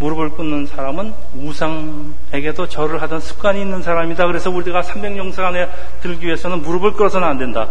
무릎을 0.00 0.28
꿇는 0.32 0.66
사람은 0.66 1.14
우상에게도 1.34 2.68
절을 2.68 3.00
하던 3.00 3.20
습관이 3.20 3.58
있는 3.58 3.80
사람이다. 3.80 4.26
그래서 4.26 4.50
우리가 4.50 4.82
300용사 4.82 5.38
안에 5.44 5.70
들기 6.02 6.26
위해서는 6.26 6.60
무릎을 6.60 6.92
꿇어서는 6.92 7.26
안 7.26 7.38
된다. 7.38 7.70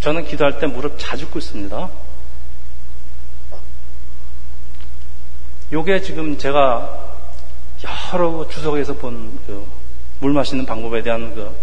저는 0.00 0.24
기도할 0.24 0.58
때 0.58 0.66
무릎 0.66 0.94
자주 0.98 1.28
꿇습니다. 1.28 1.90
요게 5.72 6.00
지금 6.00 6.38
제가 6.38 7.18
여러 8.14 8.48
주석에서 8.48 8.94
본물 8.94 10.32
마시는 10.32 10.64
방법에 10.64 11.02
대한 11.02 11.34
그 11.34 11.54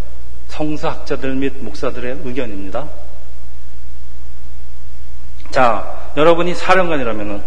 성사학자들 0.49 1.33
및 1.33 1.53
목사들의 1.61 2.19
의견입니다. 2.25 3.06
자, 5.51 6.11
여러분이 6.15 6.55
사령관이라면 6.55 7.43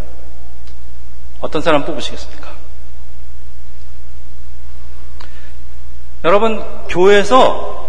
어떤 1.40 1.62
사람 1.62 1.84
뽑으시겠습니까? 1.84 2.48
여러분, 6.24 6.62
교회에서 6.88 7.88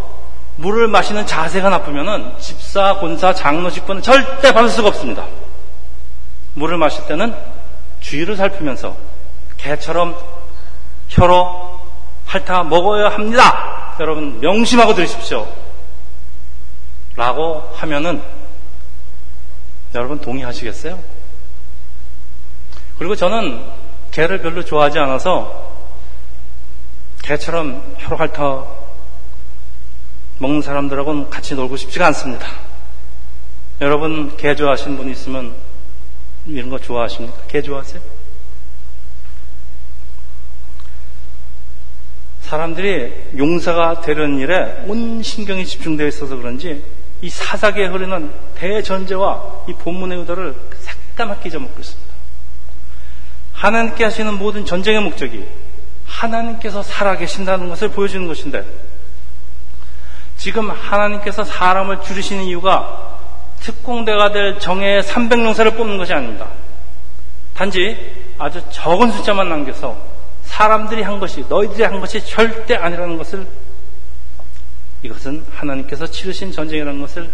물을 0.56 0.88
마시는 0.88 1.26
자세가 1.26 1.70
나쁘면은 1.70 2.38
집사, 2.40 2.96
권사, 2.96 3.34
장로 3.34 3.70
직분은 3.70 4.02
절대 4.02 4.54
받을 4.54 4.70
수가 4.70 4.90
없습니다. 4.90 5.26
물을 6.54 6.78
마실 6.78 7.06
때는 7.08 7.36
주위를 8.00 8.36
살피면서 8.36 8.96
개처럼 9.58 10.16
혀로 11.10 11.82
핥아 12.26 12.64
먹어야 12.64 13.10
합니다. 13.10 13.96
여러분 14.00 14.40
명심하고 14.40 14.94
들으십시오. 14.96 15.48
라고 17.16 17.70
하면은 17.76 18.22
여러분 19.94 20.20
동의하시겠어요? 20.20 21.00
그리고 22.98 23.16
저는 23.16 23.66
개를 24.12 24.42
별로 24.42 24.64
좋아하지 24.64 25.00
않아서 25.00 25.72
개처럼 27.24 27.96
혀로 27.98 28.18
핥아 28.18 28.66
먹는 30.40 30.62
사람들하고는 30.62 31.30
같이 31.30 31.56
놀고 31.56 31.78
싶지가 31.78 32.08
않습니다. 32.08 32.48
여러분 33.80 34.36
개 34.38 34.56
좋아하시는 34.56 34.98
분 34.98 35.10
있으면 35.10 35.56
이런 36.46 36.70
거 36.70 36.80
좋아하십니까? 36.80 37.44
개 37.48 37.62
좋아하세요? 37.62 38.02
사람들이 42.42 43.14
용사가 43.38 44.02
되는 44.02 44.38
일에 44.40 44.84
온 44.88 45.24
신경이 45.24 45.66
집중되어 45.66 46.08
있어서 46.08 46.36
그런지 46.36 46.84
이 47.22 47.30
사사기에 47.30 47.88
흐르는 47.88 48.32
대전제와 48.56 49.64
이 49.70 49.74
본문의 49.74 50.20
의도를 50.20 50.56
새까맣게 50.80 51.50
잊어먹고 51.50 51.80
있습니다. 51.80 52.12
하나님께 53.54 54.04
하시는 54.04 54.34
모든 54.34 54.66
전쟁의 54.66 55.02
목적이 55.02 55.48
하나님께서 56.08 56.82
살아계신다는 56.82 57.70
것을 57.70 57.90
보여주는 57.90 58.28
것인데 58.28 58.66
지금 60.38 60.72
하나님께서 60.72 61.44
사람을 61.44 62.02
줄이시는 62.02 62.44
이유가 62.46 63.20
특공대가 63.60 64.32
될 64.32 64.58
정예의 64.58 65.04
300용사를 65.04 65.78
뽑는 65.78 66.00
것이 66.00 66.14
아닙니다. 66.14 66.48
단지 67.54 68.16
아주 68.40 68.64
적은 68.72 69.12
숫자만 69.12 69.48
남겨서 69.48 69.96
사람들이 70.46 71.04
한 71.04 71.20
것이 71.20 71.46
너희들이 71.48 71.84
한 71.84 72.00
것이 72.00 72.26
절대 72.26 72.76
아니라는 72.76 73.18
것을 73.18 73.46
이것은 75.04 75.46
하나님께서 75.52 76.06
치르신 76.06 76.52
전쟁이라는 76.52 77.02
것을 77.02 77.30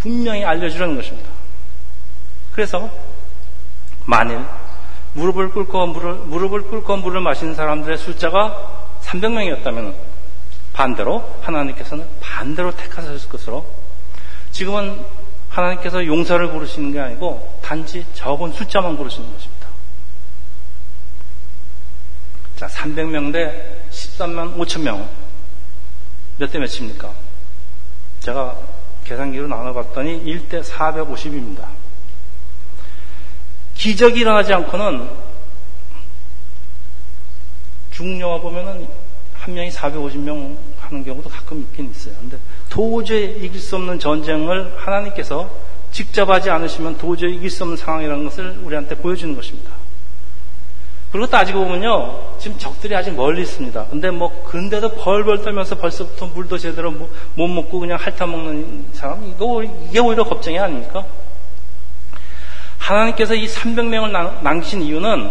분명히 0.00 0.44
알려주려는 0.44 0.96
것입니다. 0.96 1.28
그래서 2.52 2.90
만일 4.04 4.40
무릎을 5.14 5.50
꿇고 5.50 5.86
물을, 5.88 6.14
무릎을 6.14 6.62
꿇고 6.62 6.96
물을 6.98 7.20
마시는 7.20 7.54
사람들의 7.54 7.98
숫자가 7.98 8.98
300명이었다면 9.02 9.94
반대로 10.72 11.38
하나님께서는 11.42 12.06
반대로 12.20 12.74
택하셨을 12.74 13.28
것으로 13.28 13.66
지금은 14.52 15.04
하나님께서 15.50 16.06
용서를 16.06 16.50
고르시는 16.50 16.92
게 16.92 17.00
아니고 17.00 17.58
단지 17.62 18.06
적은 18.14 18.52
숫자만 18.52 18.96
고르시는 18.96 19.30
것입니다. 19.32 19.68
자, 22.56 22.66
300명 22.68 23.32
대 23.32 23.82
13만 23.90 24.56
5천 24.56 24.82
명. 24.82 25.08
몇 26.42 26.50
대 26.50 26.58
몇입니까? 26.58 27.08
제가 28.18 28.58
계산기로 29.04 29.46
나눠봤더니 29.46 30.24
1대 30.24 30.64
450입니다. 30.64 31.66
기적이 33.74 34.20
일어나지 34.20 34.52
않고는 34.52 35.08
중요화 37.92 38.40
보면은 38.40 38.88
한 39.34 39.54
명이 39.54 39.70
450명 39.70 40.56
하는 40.80 41.04
경우도 41.04 41.28
가끔 41.28 41.60
있긴 41.60 41.90
있어요. 41.90 42.14
근데 42.20 42.38
도저히 42.68 43.36
이길 43.44 43.60
수 43.60 43.76
없는 43.76 43.98
전쟁을 44.00 44.78
하나님께서 44.78 45.48
직접 45.92 46.28
하지 46.30 46.50
않으시면 46.50 46.98
도저히 46.98 47.36
이길 47.36 47.50
수 47.50 47.62
없는 47.62 47.76
상황이라는 47.76 48.24
것을 48.24 48.58
우리한테 48.64 48.96
보여주는 48.96 49.34
것입니다. 49.36 49.81
그리고 51.12 51.26
따지고 51.26 51.64
보면요, 51.64 52.38
지금 52.38 52.58
적들이 52.58 52.96
아직 52.96 53.10
멀리 53.10 53.42
있습니다. 53.42 53.86
근데 53.90 54.10
뭐, 54.10 54.42
근데도 54.44 54.94
벌벌 54.94 55.42
떨면서 55.42 55.76
벌써부터 55.76 56.28
물도 56.28 56.56
제대로 56.56 56.90
못 56.90 57.46
먹고 57.46 57.80
그냥 57.80 57.98
핥아먹는 58.00 58.86
사람, 58.94 59.26
이거, 59.28 59.62
이게 59.62 59.98
오히려 60.00 60.24
걱정이 60.24 60.58
아닙니까? 60.58 61.04
하나님께서 62.78 63.34
이 63.34 63.46
300명을 63.46 64.42
남기신 64.42 64.80
이유는 64.82 65.30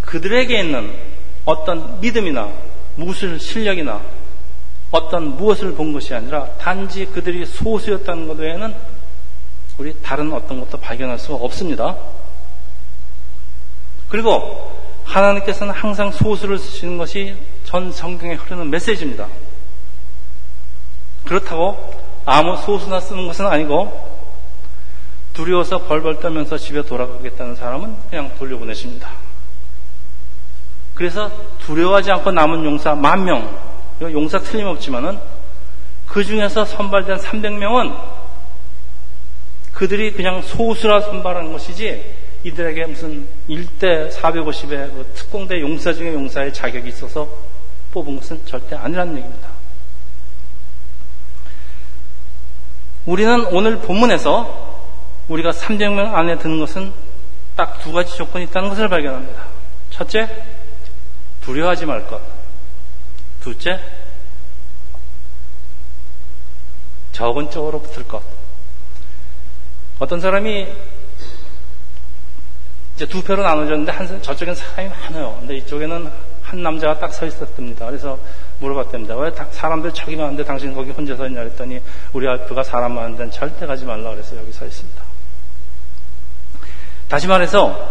그들에게 0.00 0.58
있는 0.58 0.90
어떤 1.44 2.00
믿음이나 2.00 2.48
무술 2.96 3.38
실력이나 3.38 4.00
어떤 4.90 5.36
무엇을 5.36 5.74
본 5.74 5.92
것이 5.92 6.14
아니라 6.14 6.46
단지 6.58 7.04
그들이 7.06 7.44
소수였다는 7.44 8.26
것 8.26 8.38
외에는 8.38 8.74
우리 9.78 9.94
다른 10.02 10.32
어떤 10.32 10.60
것도 10.60 10.78
발견할 10.78 11.18
수가 11.18 11.36
없습니다. 11.44 11.96
그리고 14.08 14.79
하나님께서는 15.10 15.74
항상 15.74 16.12
소수를 16.12 16.58
쓰시는 16.58 16.96
것이 16.96 17.36
전 17.64 17.92
성경에 17.92 18.34
흐르는 18.34 18.70
메시지입니다. 18.70 19.26
그렇다고 21.24 21.94
아무 22.24 22.56
소수나 22.56 23.00
쓰는 23.00 23.26
것은 23.26 23.46
아니고 23.46 24.08
두려워서 25.32 25.78
벌벌 25.86 26.20
떨면서 26.20 26.58
집에 26.58 26.82
돌아가겠다는 26.82 27.56
사람은 27.56 27.96
그냥 28.08 28.30
돌려보내십니다. 28.38 29.10
그래서 30.94 31.30
두려워하지 31.60 32.10
않고 32.12 32.30
남은 32.30 32.64
용사 32.64 32.94
만 32.94 33.24
명, 33.24 33.58
용사 34.00 34.38
틀림없지만은 34.40 35.18
그 36.06 36.24
중에서 36.24 36.64
선발된 36.64 37.18
300명은 37.18 37.96
그들이 39.72 40.12
그냥 40.12 40.42
소수라 40.42 41.00
선발한 41.00 41.52
것이지 41.52 42.19
이들에게 42.44 42.86
무슨 42.86 43.28
1대 43.48 44.10
450의 44.12 44.92
그 44.94 45.12
특공대 45.14 45.60
용사 45.60 45.92
중에 45.92 46.12
용사의 46.14 46.54
자격이 46.54 46.88
있어서 46.88 47.28
뽑은 47.92 48.16
것은 48.16 48.46
절대 48.46 48.76
아니라는 48.76 49.16
얘기입니다. 49.16 49.48
우리는 53.06 53.46
오늘 53.46 53.78
본문에서 53.78 54.70
우리가 55.28 55.50
300명 55.50 56.14
안에 56.14 56.38
드는 56.38 56.60
것은 56.60 56.92
딱 57.56 57.80
두 57.80 57.92
가지 57.92 58.16
조건이 58.16 58.44
있다는 58.44 58.68
것을 58.70 58.88
발견합니다. 58.88 59.44
첫째, 59.90 60.28
두려워하지 61.42 61.86
말 61.86 62.06
것. 62.06 62.20
둘째, 63.40 63.80
적은 67.12 67.50
쪽으로 67.50 67.82
붙을 67.82 68.06
것. 68.06 68.22
어떤 69.98 70.20
사람이 70.20 70.68
이제 73.00 73.06
두 73.06 73.22
표로 73.22 73.42
나눠졌는데 73.42 73.92
한, 73.92 74.20
저쪽엔 74.20 74.54
사람이 74.54 74.90
많아요. 74.90 75.34
근데 75.40 75.56
이쪽에는 75.56 76.10
한 76.42 76.62
남자가 76.62 76.98
딱 76.98 77.14
서 77.14 77.24
있었답니다. 77.24 77.86
그래서 77.86 78.18
물어봤답니다. 78.58 79.16
왜 79.16 79.32
사람들 79.52 79.94
저기 79.94 80.16
많은데 80.16 80.44
당신 80.44 80.74
거기 80.74 80.90
혼자 80.90 81.16
서 81.16 81.26
있냐 81.26 81.40
그랬더니 81.40 81.80
우리 82.12 82.26
학교가 82.26 82.62
사람 82.62 82.92
많은데 82.92 83.30
절대 83.30 83.64
가지 83.64 83.86
말라 83.86 84.10
그래서 84.10 84.36
여기 84.36 84.52
서 84.52 84.66
있습니다. 84.66 85.02
다시 87.08 87.26
말해서 87.26 87.90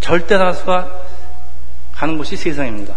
절대 0.00 0.38
다수가 0.38 0.90
가는 1.92 2.16
곳이 2.16 2.34
세상입니다. 2.34 2.94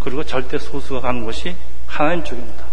그리고 0.00 0.24
절대 0.24 0.56
소수가 0.56 1.00
가는 1.00 1.22
곳이 1.22 1.54
하나님 1.86 2.24
쪽입니다. 2.24 2.64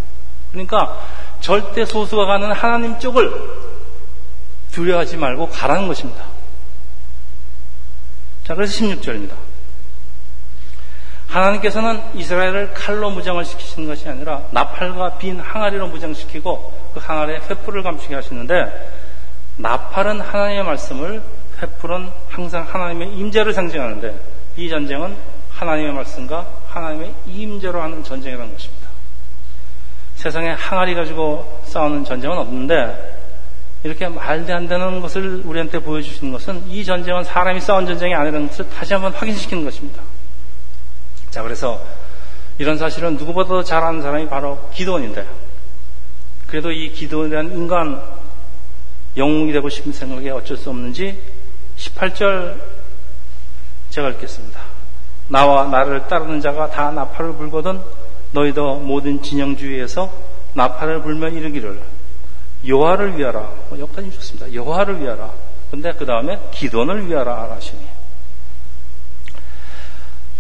그러니까 0.53 1.01
절대 1.41 1.83
소수가 1.83 2.27
가는 2.27 2.49
하나님 2.53 2.97
쪽을 2.97 3.70
두려워하지 4.71 5.17
말고 5.17 5.49
가라는 5.49 5.87
것입니다. 5.87 6.25
자, 8.43 8.55
그래서 8.55 8.83
16절입니다. 8.83 9.33
하나님께서는 11.27 12.01
이스라엘을 12.13 12.73
칼로 12.73 13.09
무장을 13.09 13.43
시키시는 13.45 13.87
것이 13.87 14.07
아니라 14.09 14.43
나팔과 14.51 15.17
빈 15.17 15.39
항아리로 15.39 15.87
무장시키고 15.87 16.91
그 16.93 16.99
항아리에 16.99 17.39
횃불을 17.39 17.83
감추게 17.83 18.15
하시는데 18.15 18.99
나팔은 19.57 20.19
하나님의 20.19 20.63
말씀을 20.63 21.21
횃불은 21.61 22.11
항상 22.29 22.67
하나님의 22.69 23.15
임재를 23.15 23.53
상징하는데 23.53 24.19
이 24.57 24.67
전쟁은 24.67 25.15
하나님의 25.51 25.93
말씀과 25.93 26.47
하나님의 26.67 27.13
임재로 27.27 27.81
하는 27.81 28.03
전쟁이라는 28.03 28.51
것입니다. 28.51 28.89
세상에 30.15 30.49
항아리 30.49 30.95
가지고 30.95 31.61
싸우는 31.65 32.03
전쟁은 32.03 32.37
없는데 32.37 33.20
이렇게 33.83 34.07
말도 34.07 34.53
안 34.53 34.67
되는 34.67 34.99
것을 34.99 35.41
우리한테 35.43 35.79
보여주시는 35.79 36.31
것은 36.31 36.67
이 36.67 36.83
전쟁은 36.85 37.23
사람이 37.23 37.59
싸운 37.61 37.85
전쟁이 37.85 38.13
아니라는 38.13 38.47
것을 38.49 38.69
다시 38.69 38.93
한번 38.93 39.11
확인시키는 39.13 39.63
것입니다. 39.63 40.01
자, 41.31 41.41
그래서 41.41 41.81
이런 42.57 42.77
사실은 42.77 43.17
누구보다도 43.17 43.63
잘 43.63 43.83
아는 43.83 44.01
사람이 44.01 44.27
바로 44.27 44.69
기도원인데, 44.73 45.25
그래도 46.47 46.71
이 46.71 46.91
기도원이라는 46.91 47.55
인간 47.55 48.01
영웅이 49.17 49.51
되고 49.51 49.67
싶은 49.67 49.91
생각에 49.91 50.29
어쩔 50.29 50.57
수 50.57 50.69
없는지 50.69 51.19
18절 51.77 52.59
제가 53.89 54.09
읽겠습니다. 54.09 54.61
나와 55.27 55.65
나를 55.67 56.07
따르는 56.07 56.41
자가 56.41 56.69
다 56.69 56.91
나팔을 56.91 57.33
불거든 57.35 57.81
너희도 58.31 58.79
모든 58.79 59.21
진영주의에서 59.21 60.11
나팔을 60.53 61.01
불며 61.01 61.29
이르기를 61.29 61.81
여호와를 62.65 63.17
위하라. 63.17 63.39
뭐 63.69 63.79
여기까지 63.79 64.11
좋습니다. 64.11 64.53
여호와를 64.53 65.01
위하라. 65.01 65.31
근데 65.69 65.91
그 65.93 66.05
다음에 66.05 66.39
기도원을 66.51 67.07
위하라 67.07 67.51
하시니 67.51 67.79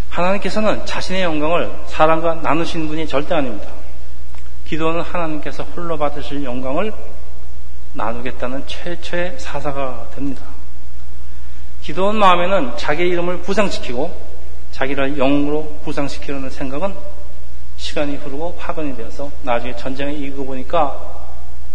하나님께서는 0.09 0.85
자신의 0.85 1.23
영광을 1.23 1.71
사람과 1.87 2.35
나누신 2.35 2.87
분이 2.87 3.07
절대 3.07 3.33
아닙니다. 3.33 3.69
기도는 4.67 5.01
하나님께서 5.01 5.63
홀로 5.63 5.97
받으실 5.97 6.43
영광을 6.43 6.91
나누겠다는 7.93 8.67
최초의 8.67 9.35
사사가 9.37 10.07
됩니다. 10.13 10.43
기도원 11.81 12.17
마음에는 12.17 12.77
자기 12.77 13.03
이름을 13.07 13.41
부상시키고 13.41 14.31
자기를 14.71 15.17
영으로 15.17 15.79
부상시키려는 15.83 16.49
생각은 16.49 16.93
시간이 17.77 18.17
흐르고 18.17 18.55
파근이 18.55 18.95
되어서 18.95 19.31
나중에 19.43 19.75
전쟁에 19.75 20.13
이기고 20.13 20.45
보니까 20.45 21.10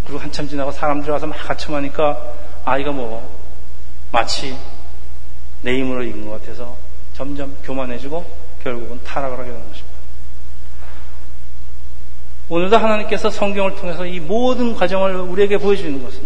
그리고 0.06 0.20
한참 0.20 0.48
지나고 0.48 0.70
사람들이 0.70 1.10
와서 1.10 1.26
막 1.26 1.36
가첨하니까 1.36 2.32
아이가 2.64 2.92
뭐 2.92 3.28
마치 4.12 4.56
내 5.62 5.78
힘으로 5.78 6.04
이긴 6.04 6.26
것 6.26 6.40
같아서 6.40 6.76
점점 7.12 7.56
교만해지고 7.64 8.24
결국은 8.62 9.00
타락을 9.04 9.38
하게 9.38 9.50
되는 9.50 9.68
것입니다. 9.68 9.96
오늘도 12.48 12.76
하나님께서 12.76 13.30
성경을 13.30 13.74
통해서 13.74 14.06
이 14.06 14.20
모든 14.20 14.76
과정을 14.76 15.16
우리에게 15.16 15.58
보여주는 15.58 16.02
것은 16.02 16.22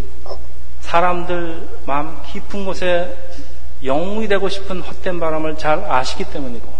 사람들 0.80 1.66
마음 1.86 2.22
깊은 2.24 2.66
곳에 2.66 3.16
영웅이 3.82 4.28
되고 4.28 4.46
싶은 4.50 4.82
헛된 4.82 5.18
바람을 5.18 5.56
잘 5.56 5.90
아시기 5.90 6.24
때문이고 6.24 6.70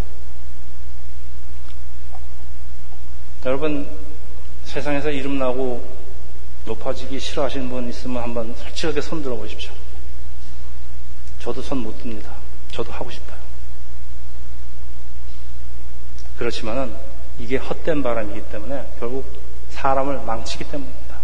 여러분 3.46 3.88
세상에서 4.64 5.10
이름 5.10 5.38
나고 5.38 5.99
높아지기 6.66 7.18
싫어하시는 7.18 7.68
분 7.68 7.88
있으면 7.88 8.22
한번 8.22 8.54
솔직하게 8.54 9.00
손 9.00 9.22
들어 9.22 9.36
보십시오. 9.36 9.72
저도 11.40 11.62
손 11.62 11.78
못 11.78 11.98
듭니다. 12.02 12.32
저도 12.70 12.92
하고 12.92 13.10
싶어요. 13.10 13.38
그렇지만은 16.38 16.94
이게 17.38 17.56
헛된 17.56 18.02
바람이기 18.02 18.42
때문에 18.50 18.86
결국 18.98 19.24
사람을 19.70 20.20
망치기 20.20 20.64
때문입니다. 20.64 21.16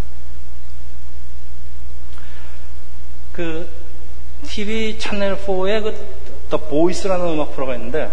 그 3.32 3.68
TV 4.46 4.98
채널 4.98 5.36
4에 5.38 5.82
그 5.82 5.92
The 6.50 6.68
Voice라는 6.68 7.28
음악 7.34 7.54
프로가 7.54 7.74
있는데 7.76 8.10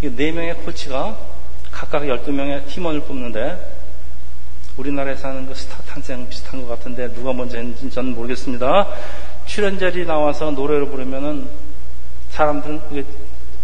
네 0.00 0.32
명의 0.32 0.54
코치가 0.54 1.18
각각 1.70 2.02
12명의 2.02 2.66
팀원을 2.68 3.00
뽑는데 3.00 3.73
우리나라에서 4.76 5.28
하는 5.28 5.46
그 5.46 5.54
스타 5.54 5.82
탄생 5.82 6.28
비슷한 6.28 6.62
것 6.62 6.68
같은데 6.68 7.12
누가 7.14 7.32
먼저 7.32 7.56
했는지 7.56 7.90
저는 7.90 8.14
모르겠습니다. 8.14 8.88
출연자들이 9.46 10.06
나와서 10.06 10.50
노래를 10.50 10.86
부르면은 10.86 11.48
사람들은 12.30 13.04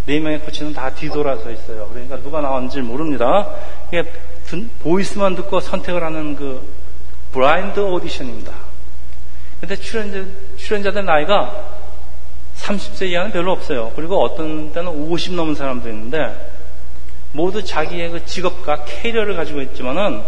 네 0.06 0.18
명의 0.20 0.40
코치는 0.40 0.72
다 0.72 0.90
뒤돌아서 0.94 1.50
있어요. 1.50 1.88
그러니까 1.92 2.16
누가 2.18 2.40
나왔는지 2.40 2.80
모릅니다. 2.80 3.48
이게 3.88 4.04
voice만 4.82 5.34
듣고 5.36 5.60
선택을 5.60 6.02
하는 6.02 6.36
그 6.36 6.66
브라인드 7.32 7.80
오디션입니다. 7.80 8.52
근데 9.60 9.76
출연자, 9.76 10.24
출연자들 10.56 11.04
나이가 11.04 11.78
30세 12.56 13.08
이하는 13.08 13.30
별로 13.30 13.52
없어요. 13.52 13.92
그리고 13.94 14.22
어떤 14.22 14.72
때는 14.72 14.88
50 14.88 15.34
넘은 15.34 15.54
사람도 15.54 15.88
있는데 15.88 16.50
모두 17.32 17.64
자기의 17.64 18.10
그 18.10 18.24
직업과 18.24 18.84
career를 18.84 19.36
가지고 19.36 19.60
있지만은 19.62 20.22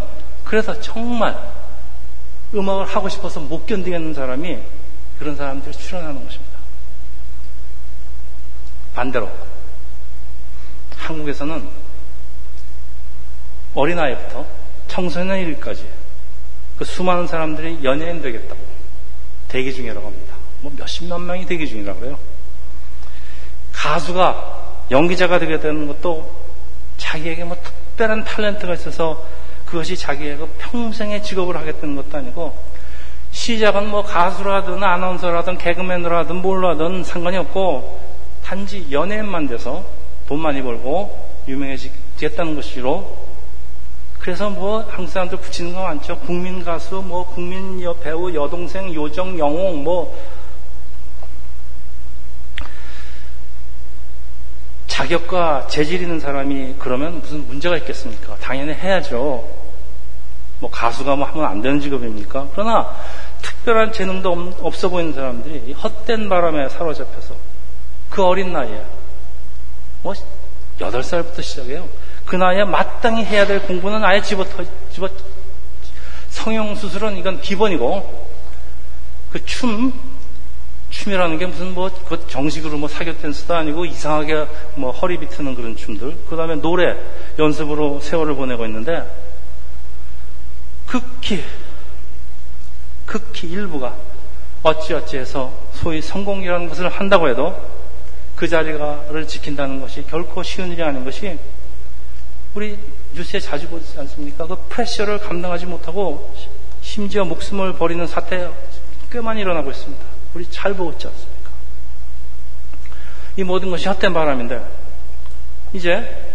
그래서 0.53 0.79
정말 0.83 1.35
음악을 2.55 2.85
하고 2.85 3.09
싶어서 3.09 3.41
못 3.41 3.65
견디겠는 3.65 4.13
사람이 4.13 4.59
그런 5.19 5.35
사람들이 5.35 5.75
출연하는 5.75 6.23
것입니다. 6.23 6.59
반대로 8.95 9.31
한국에서는 10.95 11.71
어린아이부터 13.75 14.45
청소년일까지 14.89 15.89
그 16.77 16.85
수많은 16.85 17.27
사람들이 17.27 17.83
연예인 17.83 18.21
되겠다고 18.21 18.61
대기 19.49 19.73
중이라고 19.73 20.07
합니다. 20.07 20.37
뭐 20.61 20.71
몇십만 20.77 21.25
명이 21.25 21.47
대기 21.47 21.67
중이라고 21.67 21.99
그래요. 21.99 22.19
가수가 23.73 24.89
연기자가 24.91 25.39
되게 25.39 25.59
되는 25.59 25.87
것도 25.87 26.31
자기에게 26.99 27.45
뭐 27.45 27.57
특별한 27.57 28.27
탤런트가 28.27 28.75
있어서 28.75 29.27
그것이 29.73 29.97
자기의 29.97 30.37
그 30.37 30.47
평생의 30.59 31.23
직업을 31.23 31.57
하겠다는 31.57 31.97
것도 31.97 32.19
아니고 32.19 32.55
시작은 33.31 33.89
뭐 33.89 34.03
가수라든 34.03 34.85
아나운서라든 34.85 35.57
뭘로 36.43 36.69
하든 36.73 37.03
상관이 37.05 37.39
없고 37.39 37.99
단지 38.45 38.87
연예인만 38.93 39.49
돼서 39.49 39.83
돈 40.29 40.41
많이 40.41 40.61
벌고 40.63 41.19
유명해지겠다는 41.49 42.55
것이로 42.55 43.17
그래서 44.19 44.51
뭐 44.51 44.85
한국 44.91 45.11
사람들 45.11 45.39
붙이는 45.39 45.73
거 45.73 45.83
많죠. 45.83 46.19
국민 46.19 46.63
가수, 46.63 46.97
뭐 46.97 47.25
국민 47.25 47.83
여, 47.83 47.95
배우, 47.95 48.33
여동생, 48.33 48.93
요정, 48.93 49.39
영웅, 49.39 49.83
뭐 49.83 50.17
자격과 54.87 55.67
재질 55.69 56.03
있는 56.03 56.21
사람이 56.21 56.75
그러면 56.79 57.21
무슨 57.21 57.47
문제가 57.47 57.79
있겠습니까? 57.79 58.37
당연히 58.37 58.75
해야죠. 58.75 59.62
뭐 60.73 60.79
가수가 60.81 61.17
뭐 61.17 61.27
하면 61.27 61.45
안 61.45 61.63
되는 61.63 61.81
직업입니까? 61.81 62.49
그러나 62.53 62.97
특별한 63.43 63.93
재능도 63.93 64.55
없어 64.63 64.89
보이는 64.89 65.13
사람들이 65.13 65.75
헛된 65.75 66.29
바람에 66.29 66.69
사로잡혀서 66.71 67.35
그 68.09 68.25
어린 68.25 68.53
나이에 68.53 68.83
뭐 70.03 70.15
8살부터 70.81 71.43
시작해요. 71.43 71.89
그 72.25 72.37
나이에 72.37 72.65
마땅히 72.65 73.25
해야 73.25 73.47
될 73.47 73.63
공부는 73.63 74.03
아예 74.05 74.21
집어 74.23 74.45
집어 74.91 75.09
성형 76.31 76.75
수술은 76.75 77.19
이건 77.19 77.41
기본이고 77.41 78.31
그 79.31 79.45
춤 79.45 79.93
춤이라는 80.93 81.39
게 81.39 81.47
무슨 81.47 81.75
뭐, 81.75 81.91
그 82.07 82.27
정식으로 82.29 82.77
뭐 82.77 82.89
사교 82.89 83.17
댄스도 83.19 83.55
아니고 83.55 83.87
이상하게 83.87 84.47
뭐 84.75 84.91
허리 84.93 85.19
비트는 85.19 85.55
그런 85.55 85.75
춤들. 85.75 86.17
그 86.29 86.37
다음에 86.37 86.57
노래 86.57 86.97
연습으로 87.39 88.01
세월을 88.01 88.35
보내고 88.35 88.67
있는데, 88.67 89.03
극히, 90.93 91.43
극히 93.07 93.49
일부가 93.49 93.97
어찌어찌해서 94.63 95.51
소위 95.73 96.03
성공이라는 96.03 96.69
것을 96.69 96.91
한다고 96.91 97.31
해도 97.31 97.59
그 98.37 98.47
자리가를 98.47 99.27
지킨다는 99.27 99.81
것이 99.81 100.07
결코 100.07 100.43
쉬운 100.43 100.71
일이 100.71 100.83
아닌 100.83 101.03
것이 101.03 101.39
우리 102.55 102.79
뉴스에 103.15 103.41
자주 103.41 103.71
보지 103.71 103.99
않습니까? 104.01 104.47
그 104.47 104.55
프레셔를 104.69 105.21
감당하지 105.21 105.65
못하고 105.65 106.35
심지어 106.83 107.25
목숨을 107.25 107.73
버리는 107.77 108.07
사태 108.07 108.51
꽤 109.11 109.23
많이 109.23 109.41
일어나고 109.41 109.71
있습니다. 109.71 110.05
우리 110.35 110.51
잘 110.51 110.75
보고 110.75 110.93
있지 110.93 111.07
않습니까? 111.07 111.51
이 113.39 113.45
모든 113.45 113.71
것이 113.71 113.89
헛된 113.89 114.13
바람인데, 114.13 114.63
이제 115.73 116.35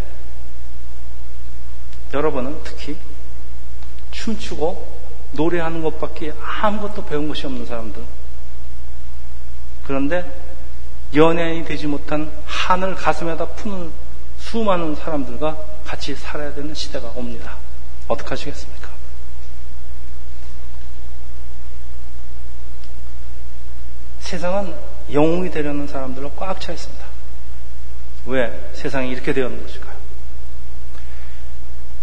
여러분은 2.12 2.58
특히 2.64 2.96
춤추고 4.28 4.98
노래하는 5.32 5.82
것밖에 5.82 6.32
아무것도 6.42 7.06
배운 7.06 7.28
것이 7.28 7.46
없는 7.46 7.66
사람들. 7.66 8.02
그런데 9.84 10.30
연예인이 11.14 11.64
되지 11.64 11.86
못한 11.86 12.30
한을 12.44 12.94
가슴에다 12.94 13.46
푸는 13.48 13.90
수많은 14.38 14.96
사람들과 14.96 15.56
같이 15.84 16.14
살아야 16.14 16.54
되는 16.54 16.74
시대가 16.74 17.08
옵니다. 17.14 17.56
어떡 18.08 18.30
하시겠습니까? 18.30 18.88
세상은 24.20 24.74
영웅이 25.10 25.50
되려는 25.50 25.86
사람들로 25.86 26.32
꽉 26.32 26.60
차 26.60 26.72
있습니다. 26.72 27.06
왜 28.26 28.70
세상이 28.74 29.10
이렇게 29.10 29.32
되었는 29.32 29.62
것일까요? 29.62 29.97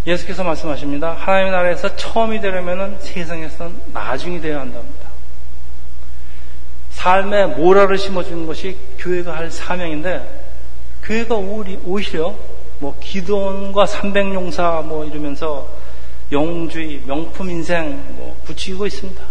예수께서 0.05 0.43
말씀하십니다. 0.43 1.13
하나님의 1.13 1.51
나라에서 1.51 1.95
처음이 1.95 2.39
되려면 2.39 2.99
세상에서 2.99 3.71
나중이 3.91 4.39
되어야 4.39 4.61
한답니다. 4.61 5.09
삶에 6.91 7.45
모라를 7.47 7.97
심어주는 7.97 8.45
것이 8.45 8.77
교회가 8.97 9.35
할 9.35 9.51
사명인데 9.51 10.45
교회가 11.03 11.35
오히려 11.35 12.35
뭐 12.79 12.97
기도원과 12.99 13.85
삼백용사 13.85 14.83
뭐 14.85 15.05
이러면서 15.05 15.69
영웅주의, 16.31 17.03
명품 17.05 17.49
인생 17.49 18.03
뭐 18.15 18.35
붙이고 18.45 18.85
있습니다. 18.85 19.23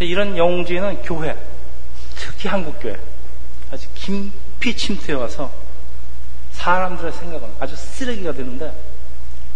이런 0.00 0.36
영웅주의는 0.36 1.02
교회, 1.02 1.34
특히 2.14 2.48
한국교회 2.48 2.98
아주 3.70 3.86
깊이 3.94 4.76
침투해 4.76 5.14
와서 5.14 5.50
사람들의 6.52 7.12
생각은 7.12 7.48
아주 7.58 7.74
쓰레기가 7.76 8.32
되는데 8.32 8.72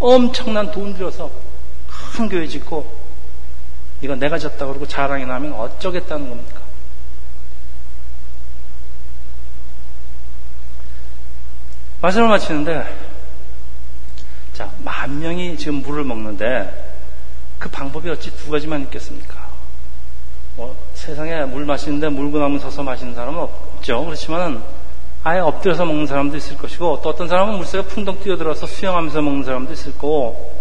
엄청난 0.00 0.70
돈 0.72 0.94
들여서 0.94 1.30
큰 2.14 2.28
교회 2.28 2.46
짓고 2.46 3.00
이거 4.00 4.16
내가 4.16 4.38
졌다 4.38 4.66
그러고 4.66 4.86
자랑이 4.86 5.26
나면 5.26 5.52
어쩌겠다는 5.52 6.28
겁니까? 6.28 6.60
말씀을 12.00 12.28
마치는데 12.28 13.10
자, 14.54 14.70
만 14.82 15.20
명이 15.20 15.58
지금 15.58 15.76
물을 15.76 16.02
먹는데 16.02 16.88
그 17.58 17.68
방법이 17.68 18.08
어찌 18.08 18.34
두 18.36 18.50
가지만 18.50 18.82
있겠습니까? 18.84 19.48
뭐 20.56 20.76
세상에 20.94 21.44
물 21.44 21.66
마시는데 21.66 22.08
물구나무 22.08 22.58
서서 22.58 22.82
마시는 22.82 23.14
사람은 23.14 23.38
없죠. 23.38 24.04
그렇지만은 24.04 24.62
아예 25.22 25.40
엎드려서 25.40 25.85
먹는 25.85 26.06
사람도 26.06 26.37
있을 26.37 26.56
것이고 26.56 27.00
또 27.02 27.11
어떤 27.11 27.28
사람은 27.28 27.56
물속에 27.56 27.83
풍덩 27.88 28.20
뛰어들어서 28.20 28.66
수영하면서 28.66 29.20
먹는 29.20 29.44
사람도 29.44 29.72
있을 29.72 29.92
거고 29.92 30.59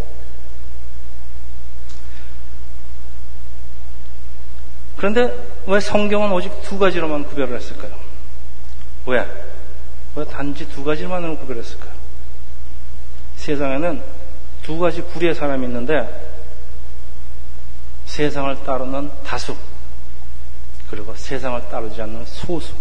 그런데 4.98 5.34
왜 5.66 5.80
성경은 5.80 6.32
오직 6.34 6.52
두 6.64 6.78
가지로만 6.78 7.24
구별을 7.24 7.56
했을까요? 7.56 7.94
왜? 9.06 9.26
왜 10.16 10.26
단지 10.26 10.68
두 10.68 10.84
가지만으로 10.84 11.38
구별했을까요? 11.38 11.94
세상에는 13.38 14.02
두 14.64 14.78
가지 14.78 15.02
구리의 15.02 15.36
사람이 15.36 15.66
있는데 15.68 16.08
세상을 18.06 18.64
따르는 18.66 19.10
다수 19.24 19.56
그리고 20.90 21.16
세상을 21.16 21.70
따르지 21.70 22.02
않는 22.02 22.26
소수 22.26 22.74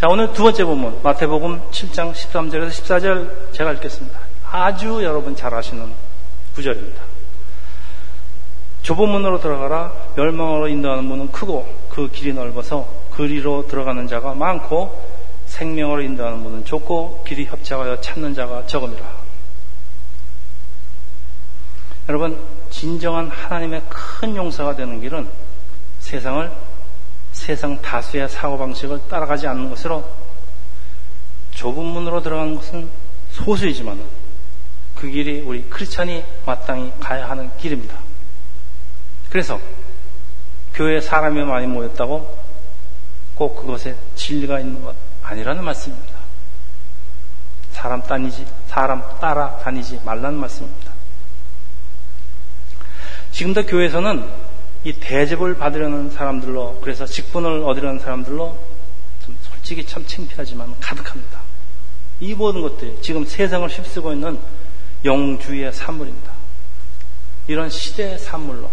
자, 0.00 0.08
오늘 0.08 0.32
두 0.32 0.44
번째 0.44 0.64
본문, 0.64 1.00
마태복음 1.02 1.60
7장 1.72 2.14
13절에서 2.14 2.70
14절 2.70 3.52
제가 3.52 3.72
읽겠습니다. 3.72 4.18
아주 4.50 5.04
여러분 5.04 5.36
잘 5.36 5.52
아시는 5.52 5.92
구절입니다. 6.54 7.02
좁은 8.80 9.10
문으로 9.10 9.40
들어가라, 9.40 9.92
멸망으로 10.16 10.68
인도하는 10.68 11.04
문은 11.04 11.30
크고 11.32 11.68
그 11.90 12.10
길이 12.10 12.32
넓어서 12.32 12.88
그리로 13.10 13.66
들어가는 13.66 14.08
자가 14.08 14.32
많고 14.32 15.06
생명으로 15.44 16.00
인도하는 16.00 16.38
문은 16.38 16.64
좁고 16.64 17.24
길이 17.26 17.44
협착하여 17.44 18.00
찾는 18.00 18.32
자가 18.32 18.64
적음이라. 18.66 19.04
여러분, 22.08 22.42
진정한 22.70 23.28
하나님의 23.28 23.82
큰 23.90 24.34
용서가 24.34 24.76
되는 24.76 24.98
길은 24.98 25.28
세상을 25.98 26.69
세상 27.50 27.82
다수의 27.82 28.28
사고방식을 28.28 29.08
따라가지 29.08 29.48
않는 29.48 29.70
것으로 29.70 30.08
좁은 31.50 31.84
문으로 31.84 32.22
들어가는 32.22 32.54
것은 32.54 32.88
소수이지만 33.32 34.00
그 34.94 35.08
길이 35.08 35.40
우리 35.40 35.68
크리스찬이 35.68 36.24
마땅히 36.46 36.92
가야 37.00 37.28
하는 37.28 37.50
길입니다. 37.56 37.96
그래서 39.30 39.58
교회에 40.74 41.00
사람이 41.00 41.42
많이 41.42 41.66
모였다고 41.66 42.38
꼭 43.34 43.56
그것에 43.56 43.96
진리가 44.14 44.60
있는 44.60 44.84
것 44.84 44.94
아니라는 45.24 45.64
말씀입니다. 45.64 46.20
사람 47.72 48.00
다니지, 48.00 48.46
사람 48.68 49.02
따라 49.20 49.56
다니지 49.56 50.00
말라는 50.04 50.38
말씀입니다. 50.38 50.92
지금도 53.32 53.66
교회에서는 53.66 54.49
이 54.84 54.92
대접을 54.94 55.56
받으려는 55.56 56.10
사람들로 56.10 56.80
그래서 56.80 57.04
직분을 57.04 57.62
얻으려는 57.64 57.98
사람들로 57.98 58.56
좀 59.24 59.36
솔직히 59.42 59.84
참 59.84 60.04
창피하지만 60.06 60.74
가득합니다. 60.80 61.40
이 62.20 62.34
모든 62.34 62.62
것들이 62.62 62.98
지금 63.02 63.24
세상을 63.24 63.68
휩쓰고 63.68 64.12
있는 64.12 64.38
영주의 65.04 65.72
산물입니다. 65.72 66.32
이런 67.46 67.68
시대의 67.68 68.18
산물로 68.18 68.70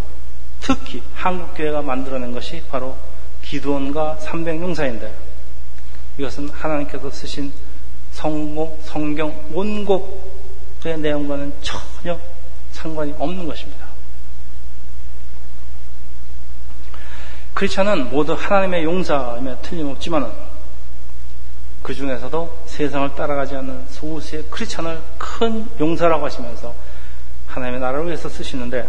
특히 0.61 1.01
한국교회가 1.13 1.81
만들어낸 1.81 2.31
것이 2.31 2.63
바로 2.69 2.97
기도원과 3.41 4.17
삼백용사인데 4.17 5.13
이것은 6.17 6.49
하나님께서 6.49 7.09
쓰신 7.11 7.51
성공, 8.11 8.77
성경 8.83 9.45
원곡의 9.53 10.99
내용과는 10.99 11.53
전혀 11.61 12.19
상관이 12.71 13.13
없는 13.17 13.45
것입니다. 13.47 13.86
크리스천은 17.57 18.11
모두 18.11 18.33
하나님의 18.33 18.83
용사임에 18.83 19.55
틀림없지만 19.63 20.31
그 21.81 21.91
중에서도 21.91 22.65
세상을 22.67 23.15
따라가지 23.15 23.55
않는 23.55 23.87
소수의 23.89 24.43
크리스천을 24.51 25.01
큰 25.17 25.67
용사라고 25.79 26.23
하시면서 26.23 26.75
하나님의 27.47 27.81
나라를 27.81 28.05
위해서 28.05 28.29
쓰시는데 28.29 28.87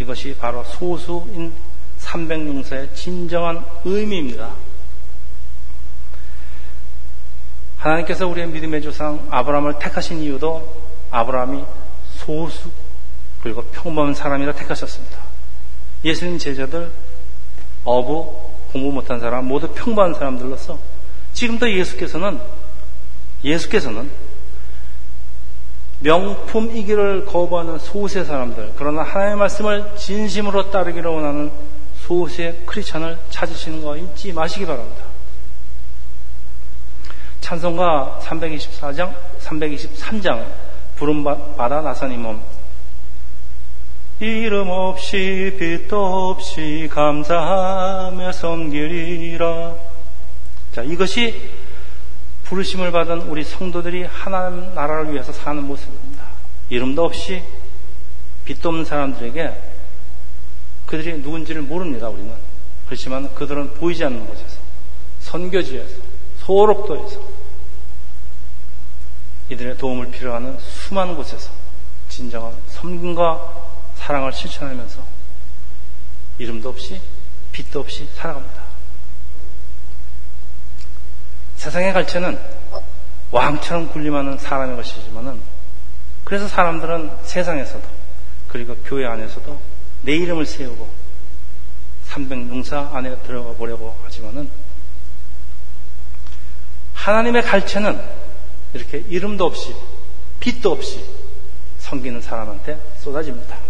이것이 0.00 0.34
바로 0.36 0.64
소수인 0.64 1.52
300용사의 2.00 2.92
진정한 2.92 3.64
의미입니다. 3.84 4.52
하나님께서 7.76 8.26
우리의 8.26 8.48
믿음의 8.48 8.82
조상 8.82 9.28
아브라함을 9.30 9.78
택하신 9.78 10.18
이유도 10.24 10.82
아브라함이 11.12 11.64
소수 12.16 12.68
그리고 13.44 13.62
평범한 13.62 14.14
사람이라 14.14 14.54
택하셨습니다. 14.54 15.20
예수님 16.04 16.38
제자들 16.38 16.90
어부, 17.88 18.34
공부 18.72 18.92
못한 18.92 19.18
사람, 19.18 19.46
모두 19.46 19.68
평범한 19.68 20.14
사람들로서 20.14 20.78
지금도 21.32 21.72
예수께서는 21.72 22.38
예수께서는 23.42 24.10
명품 26.00 26.76
이기를 26.76 27.24
거부하는 27.24 27.78
소수의 27.78 28.24
사람들, 28.24 28.74
그러나 28.76 29.02
하나님의 29.02 29.36
말씀을 29.36 29.96
진심으로 29.96 30.70
따르기를 30.70 31.10
원하는 31.10 31.50
소수의 32.00 32.62
크리스천을 32.66 33.18
찾으시는 33.30 33.82
거 33.82 33.96
잊지 33.96 34.32
마시기 34.32 34.66
바랍니다. 34.66 35.04
찬송가 37.40 38.20
324장, 38.22 39.14
323장 39.40 40.44
부름받아 40.96 41.80
나선 41.80 42.12
이 42.12 42.16
몸. 42.16 42.40
이름 44.20 44.68
없이 44.68 45.54
빛도 45.58 46.30
없이 46.30 46.88
감사하며 46.90 48.32
섬기리라. 48.32 49.74
자, 50.74 50.82
이것이 50.82 51.50
부르심을 52.42 52.90
받은 52.90 53.22
우리 53.22 53.44
성도들이 53.44 54.04
하나님 54.04 54.74
나라를 54.74 55.12
위해서 55.12 55.32
사는 55.32 55.62
모습입니다. 55.62 56.24
이름도 56.68 57.04
없이 57.04 57.42
빛도 58.44 58.70
없는 58.70 58.84
사람들에게 58.84 59.54
그들이 60.86 61.18
누군지를 61.18 61.62
모릅니다, 61.62 62.08
우리는. 62.08 62.32
그렇지만 62.86 63.32
그들은 63.34 63.74
보이지 63.74 64.04
않는 64.04 64.26
곳에서, 64.26 64.58
선교지에서, 65.20 66.00
소록도에서, 66.38 67.20
이들의 69.50 69.76
도움을 69.76 70.10
필요하는 70.10 70.58
수많은 70.58 71.14
곳에서 71.14 71.50
진정한 72.08 72.52
섬김과 72.68 73.57
사랑을 74.08 74.32
실천하면서 74.32 75.02
이름도 76.38 76.70
없이 76.70 76.98
빛도 77.52 77.80
없이 77.80 78.08
살아갑니다. 78.14 78.62
세상의 81.56 81.92
갈채는 81.92 82.40
왕처럼 83.30 83.92
군림하는 83.92 84.38
사람의 84.38 84.76
것이지만은 84.76 85.38
그래서 86.24 86.48
사람들은 86.48 87.18
세상에서도 87.24 87.86
그리고 88.48 88.76
교회 88.76 89.04
안에서도 89.04 89.60
내 90.04 90.16
이름을 90.16 90.46
세우고 90.46 90.88
300용사 92.08 92.94
안에 92.94 93.14
들어가 93.24 93.52
보려고 93.52 93.94
하지만은 94.04 94.48
하나님의 96.94 97.42
갈채는 97.42 98.02
이렇게 98.72 99.04
이름도 99.06 99.44
없이 99.44 99.76
빛도 100.40 100.72
없이 100.72 101.04
섬기는 101.80 102.22
사람한테 102.22 102.80
쏟아집니다. 103.00 103.67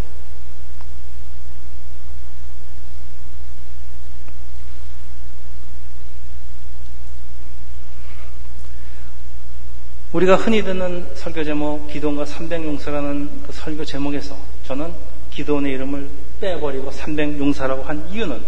우리가 10.12 10.36
흔히 10.36 10.62
듣는 10.62 11.06
설교 11.14 11.44
제목 11.44 11.88
기도원과 11.88 12.24
300용사라는 12.24 13.46
그 13.46 13.52
설교 13.52 13.84
제목에서 13.84 14.36
저는 14.64 14.92
기도원의 15.30 15.72
이름을 15.74 16.08
빼버리고 16.40 16.90
300용사라고 16.90 17.84
한 17.84 18.08
이유는 18.10 18.42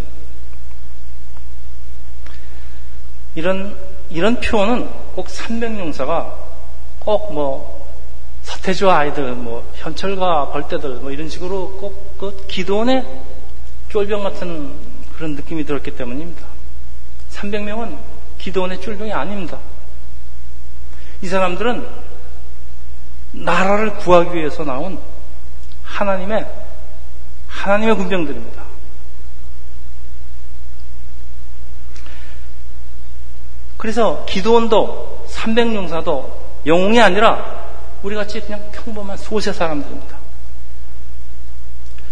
이런 3.35 3.77
이런 4.11 4.41
표현은 4.41 4.89
꼭 5.15 5.27
300용사가 5.27 6.35
꼭 7.01 7.33
뭐 7.33 7.81
서태지와 8.43 8.99
아이들 9.01 9.33
뭐 9.35 9.71
현철과 9.75 10.51
벌떼들 10.53 10.97
뭐 10.97 11.11
이런 11.11 11.29
식으로 11.29 11.77
꼭 11.79 12.11
그 12.21 12.45
기도원의 12.49 13.07
쫄병 13.89 14.23
같은 14.23 14.75
그런 15.15 15.37
느낌이 15.37 15.65
들었기 15.65 15.93
때문입니다. 15.97 16.47
300명은 17.31 17.97
기도원의 18.39 18.83
쫄병이 18.83 19.11
아닙니다. 19.11 19.59
이 21.23 21.29
사람들은 21.29 21.87
나라를 23.33 23.97
구하기 23.97 24.35
위해서 24.35 24.65
나온 24.65 24.99
하나님의 25.85 26.47
하나님의 27.49 27.97
군병들입니다. 27.97 28.63
그래서 33.77 34.25
기도원도 34.27 35.27
300용사도 35.31 36.33
영웅이 36.67 37.01
아니라 37.01 37.71
우리 38.03 38.15
같이 38.15 38.41
그냥 38.41 38.71
평범한 38.73 39.17
소세 39.17 39.53
사람들입니다. 39.53 40.19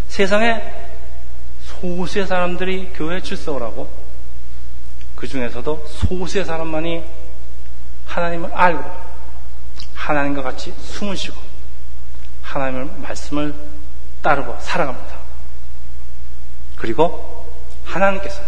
세상에 0.08 0.62
소수의 1.62 2.26
사람들이 2.26 2.92
교회에 2.94 3.20
출석을 3.20 3.62
하고 3.62 3.88
그 5.14 5.28
중에서도 5.28 5.86
소수의 5.86 6.44
사람만이 6.44 7.04
하나님을 8.18 8.52
알고 8.52 9.09
하나님과 9.94 10.42
같이 10.42 10.74
숨을 10.76 11.16
쉬고 11.16 11.40
하나님의 12.42 12.90
말씀을 12.98 13.54
따르고 14.22 14.57
살아갑니다. 14.61 15.18
그리고 16.76 17.46
하나님께서 17.85 18.42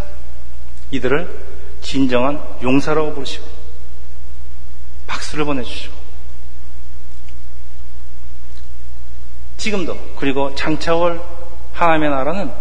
이들을 0.90 1.46
진정한 1.83 2.42
용사라고 2.62 3.14
부르시고 3.14 3.46
박수를 5.06 5.44
보내주시고 5.44 5.94
지금도 9.56 10.14
그리고 10.16 10.54
장차올 10.54 11.22
하나님의 11.72 12.11
나라는 12.11 12.52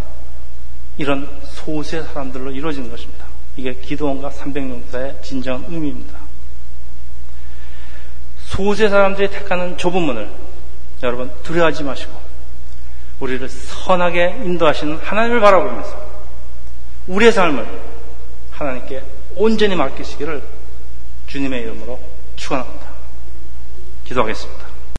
이런 0.97 1.41
소수의 1.43 2.03
사람들로 2.03 2.51
이루어지는 2.51 2.91
것입니다. 2.91 3.25
이게 3.55 3.73
기도원과 3.73 4.29
300용사의 4.29 5.23
진정한 5.23 5.65
의미입니다. 5.69 6.18
소수의 8.49 8.89
사람들이 8.89 9.29
택하는 9.29 9.77
좁은 9.77 10.01
문을 10.01 10.29
여러분 11.03 11.31
두려워하지 11.43 11.83
마시고 11.83 12.11
우리를 13.19 13.47
선하게 13.47 14.41
인도하시는 14.43 14.97
하나님을 14.97 15.39
바라보면서 15.39 16.09
우리의 17.07 17.31
삶을 17.31 17.67
하나님께 18.51 19.03
온전히 19.35 19.75
맡기시기를 19.75 20.41
주님의 21.27 21.61
이름으로 21.61 21.99
축원합니다. 22.35 22.87
기도하겠습니다. 24.05 24.68